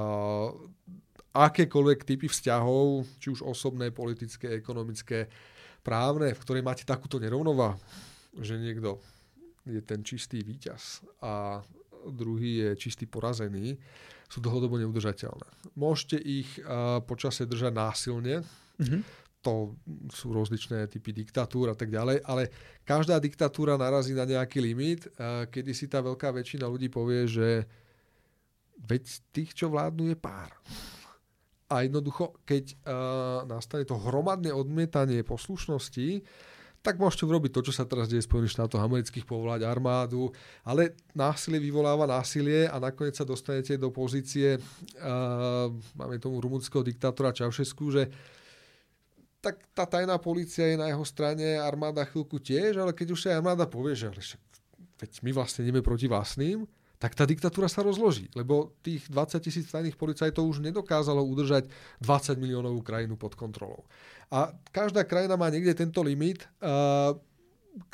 [1.48, 5.32] akékoľvek typy vzťahov, či už osobné, politické, ekonomické,
[5.80, 7.80] právne, v ktorej máte takúto nerovnováhu,
[8.44, 9.00] že niekto
[9.64, 11.64] je ten čistý víťaz a
[12.12, 13.80] druhý je čistý porazený,
[14.30, 15.74] sú dlhodobo neudržateľné.
[15.74, 18.46] Môžete ich uh, počasie držať násilne,
[18.78, 19.02] mm-hmm.
[19.42, 19.74] to
[20.14, 22.54] sú rozličné typy diktatúr a tak ďalej, ale
[22.86, 27.66] každá diktatúra narazí na nejaký limit, uh, kedy si tá veľká väčšina ľudí povie, že
[28.86, 29.04] veď
[29.34, 30.54] tých, čo vládnu, je pár.
[31.70, 36.22] A jednoducho, keď uh, nastane to hromadné odmietanie poslušnosti,
[36.80, 40.32] tak môžete urobiť to, čo sa teraz deje v Spojených štátoch amerických, povolať armádu,
[40.64, 45.68] ale násilie vyvoláva násilie a nakoniec sa dostanete do pozície, uh,
[46.00, 48.08] máme tomu rumunského diktátora Čaušesku, že
[49.40, 53.36] tak tá tajná policia je na jeho strane, armáda chvíľku tiež, ale keď už sa
[53.36, 54.12] armáda povie, že
[55.00, 56.68] veď my vlastne ideme proti vlastným,
[57.00, 61.72] tak tá diktatúra sa rozloží, lebo tých 20 tisíc tajných policajtov už nedokázalo udržať
[62.04, 63.88] 20 miliónovú krajinu pod kontrolou.
[64.28, 66.44] A každá krajina má niekde tento limit,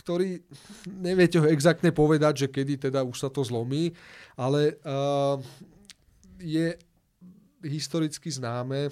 [0.01, 0.41] ktorý
[0.89, 3.93] neviete ho exaktne povedať, že kedy teda už sa to zlomí,
[4.33, 4.81] ale
[6.41, 6.73] je
[7.61, 8.89] historicky známe,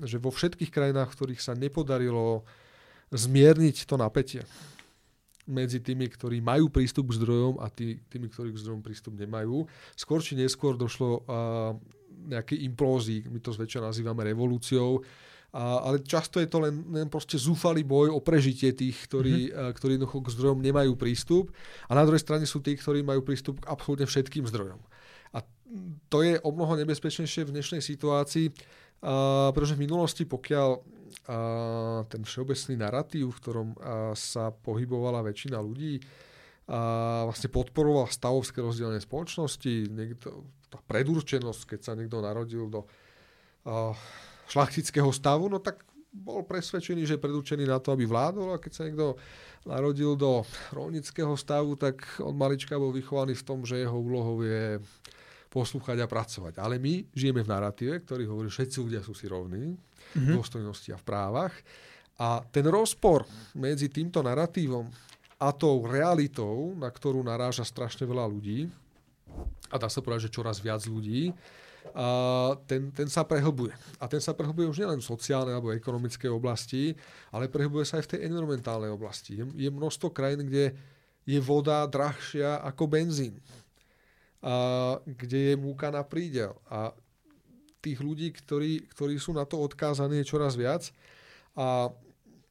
[0.00, 2.48] že vo všetkých krajinách, v ktorých sa nepodarilo
[3.12, 4.40] zmierniť to napätie,
[5.50, 9.66] medzi tými, ktorí majú prístup k zdrojom a tý, tými, ktorí k zdrojom prístup nemajú.
[9.98, 11.26] Skôr či neskôr došlo
[12.30, 15.02] nejakej implózii, my to zväčša nazývame revolúciou,
[15.50, 19.74] a, ale často je to len, len proste zúfalý boj o prežitie tých, ktorí, mm-hmm.
[19.74, 21.50] ktorí jednoducho k zdrojom nemajú prístup
[21.90, 24.78] a na druhej strane sú tí, ktorí majú prístup k absolútne všetkým zdrojom.
[25.34, 25.42] A
[26.06, 30.99] to je o mnoho nebezpečnejšie v dnešnej situácii, uh, pretože v minulosti, pokiaľ
[31.30, 33.68] a ten všeobecný narratív, v ktorom
[34.18, 36.02] sa pohybovala väčšina ľudí,
[36.70, 43.90] a vlastne podporoval stavovské rozdielne spoločnosti, niekto, tá predurčenosť, keď sa niekto narodil do uh,
[44.46, 45.82] šlachtického stavu, no tak
[46.14, 49.18] bol presvedčený, že je predurčený na to, aby vládol a keď sa niekto
[49.66, 54.78] narodil do rolnického stavu, tak on malička bol vychovaný v tom, že jeho úlohou je
[55.50, 56.62] poslúchať a pracovať.
[56.62, 59.74] Ale my žijeme v narratíve, ktorý hovorí, že všetci ľudia sú si rovní,
[60.14, 60.34] mm-hmm.
[60.36, 61.54] dôstojnosti a v právach.
[62.20, 63.24] A ten rozpor
[63.56, 64.86] medzi týmto narratívom
[65.40, 68.68] a tou realitou, na ktorú naráža strašne veľa ľudí,
[69.70, 71.32] a dá sa povedať, že čoraz viac ľudí,
[71.96, 73.72] a ten, ten sa prehlbuje.
[73.96, 76.92] A ten sa prehlbuje už nielen v sociálnej alebo ekonomickej oblasti,
[77.32, 79.40] ale prehlbuje sa aj v tej environmentálnej oblasti.
[79.40, 80.76] Je, je množstvo krajín, kde
[81.24, 83.40] je voda drahšia ako benzín.
[84.44, 86.52] A kde je múka na prídel.
[86.68, 86.92] A
[87.80, 90.92] tých ľudí, ktorí, ktorí sú na to odkázaní, je čoraz viac.
[91.56, 91.90] A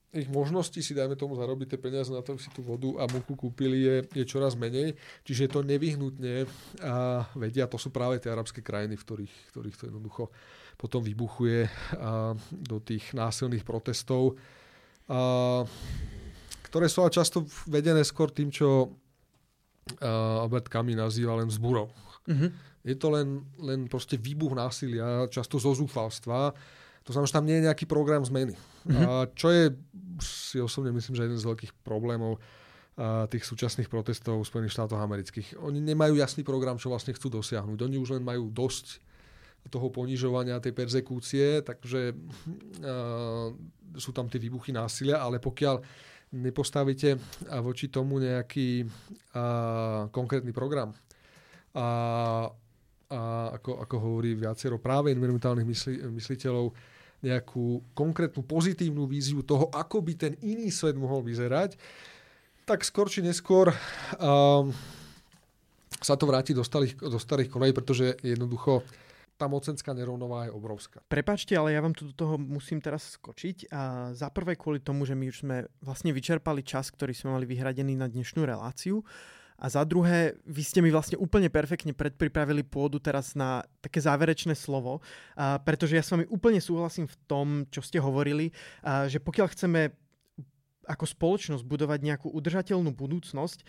[0.09, 3.05] ich možností si, dajme tomu, zarobiť tie peniaze na to, aby si tú vodu a
[3.05, 4.97] múku kúpili, je, je čoraz menej.
[5.21, 6.49] Čiže to nevyhnutne
[6.81, 10.33] a vedia, to sú práve tie arabské krajiny, v ktorých, ktorých to jednoducho
[10.81, 11.69] potom vybuchuje
[11.99, 14.33] a, do tých násilných protestov,
[15.05, 15.61] a,
[16.65, 21.93] ktoré sú ale často vedené skôr tým, čo a, Albert Camus nazýva len zburou.
[22.29, 22.49] Mm-hmm.
[22.85, 26.53] Je to len, len proste výbuch násilia, často zo zúfalstva,
[27.03, 28.53] to znamená, že tam nie je nejaký program zmeny.
[28.53, 29.01] Mm-hmm.
[29.01, 29.73] A čo je,
[30.21, 32.37] si osobne myslím, že jeden z veľkých problémov
[32.99, 35.63] a tých súčasných protestov Spojených štátov amerických.
[35.63, 37.79] Oni nemajú jasný program, čo vlastne chcú dosiahnuť.
[37.79, 38.99] Oni už len majú dosť
[39.71, 43.55] toho ponižovania, tej perzekúcie, takže uh,
[43.95, 45.79] sú tam tie výbuchy násilia, ale pokiaľ
[46.35, 47.15] nepostavíte
[47.63, 50.91] voči tomu nejaký uh, konkrétny program
[51.79, 51.89] a,
[53.07, 53.19] a
[53.55, 56.75] ako, ako hovorí viacero práve environmentálnych mysli, mysliteľov,
[57.19, 61.75] nejakú konkrétnu pozitívnu víziu toho, ako by ten iný svet mohol vyzerať,
[62.63, 64.71] tak skôr či neskôr um,
[65.99, 68.87] sa to vráti do starých, do starých kolej, pretože jednoducho
[69.39, 70.99] tá mocenská nerovnováha je obrovská.
[71.07, 73.71] Prepačte, ale ja vám tu do toho musím teraz skočiť.
[73.71, 77.47] A za prvé kvôli tomu, že my už sme vlastne vyčerpali čas, ktorý sme mali
[77.47, 78.99] vyhradený na dnešnú reláciu.
[79.59, 84.55] A za druhé, vy ste mi vlastne úplne perfektne predpripravili pôdu teraz na také záverečné
[84.55, 85.03] slovo,
[85.35, 88.55] a pretože ja s vami úplne súhlasím v tom, čo ste hovorili,
[89.11, 89.91] že pokiaľ chceme
[90.87, 93.67] ako spoločnosť budovať nejakú udržateľnú budúcnosť,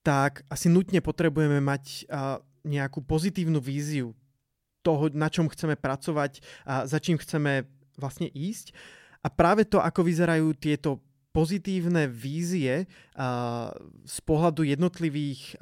[0.00, 2.08] tak asi nutne potrebujeme mať
[2.64, 4.16] nejakú pozitívnu víziu
[4.80, 7.68] toho, na čom chceme pracovať a za čím chceme
[8.00, 8.72] vlastne ísť.
[9.20, 12.88] A práve to, ako vyzerajú tieto pozitívne vízie
[14.02, 15.60] z pohľadu jednotlivých,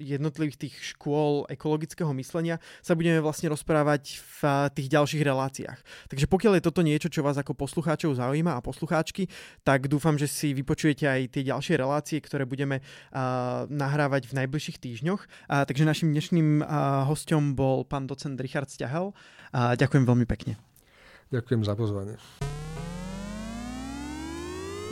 [0.00, 4.40] jednotlivých tých škôl ekologického myslenia sa budeme vlastne rozprávať v
[4.74, 5.78] tých ďalších reláciách.
[6.10, 9.28] Takže pokiaľ je toto niečo, čo vás ako poslucháčov zaujíma a poslucháčky,
[9.62, 12.80] tak dúfam, že si vypočujete aj tie ďalšie relácie, ktoré budeme
[13.68, 15.50] nahrávať v najbližších týždňoch.
[15.50, 16.64] Takže našim dnešným
[17.06, 19.14] hostom bol pán docent Richard Stiahel.
[19.52, 20.58] Ďakujem veľmi pekne.
[21.30, 22.16] Ďakujem za pozvanie.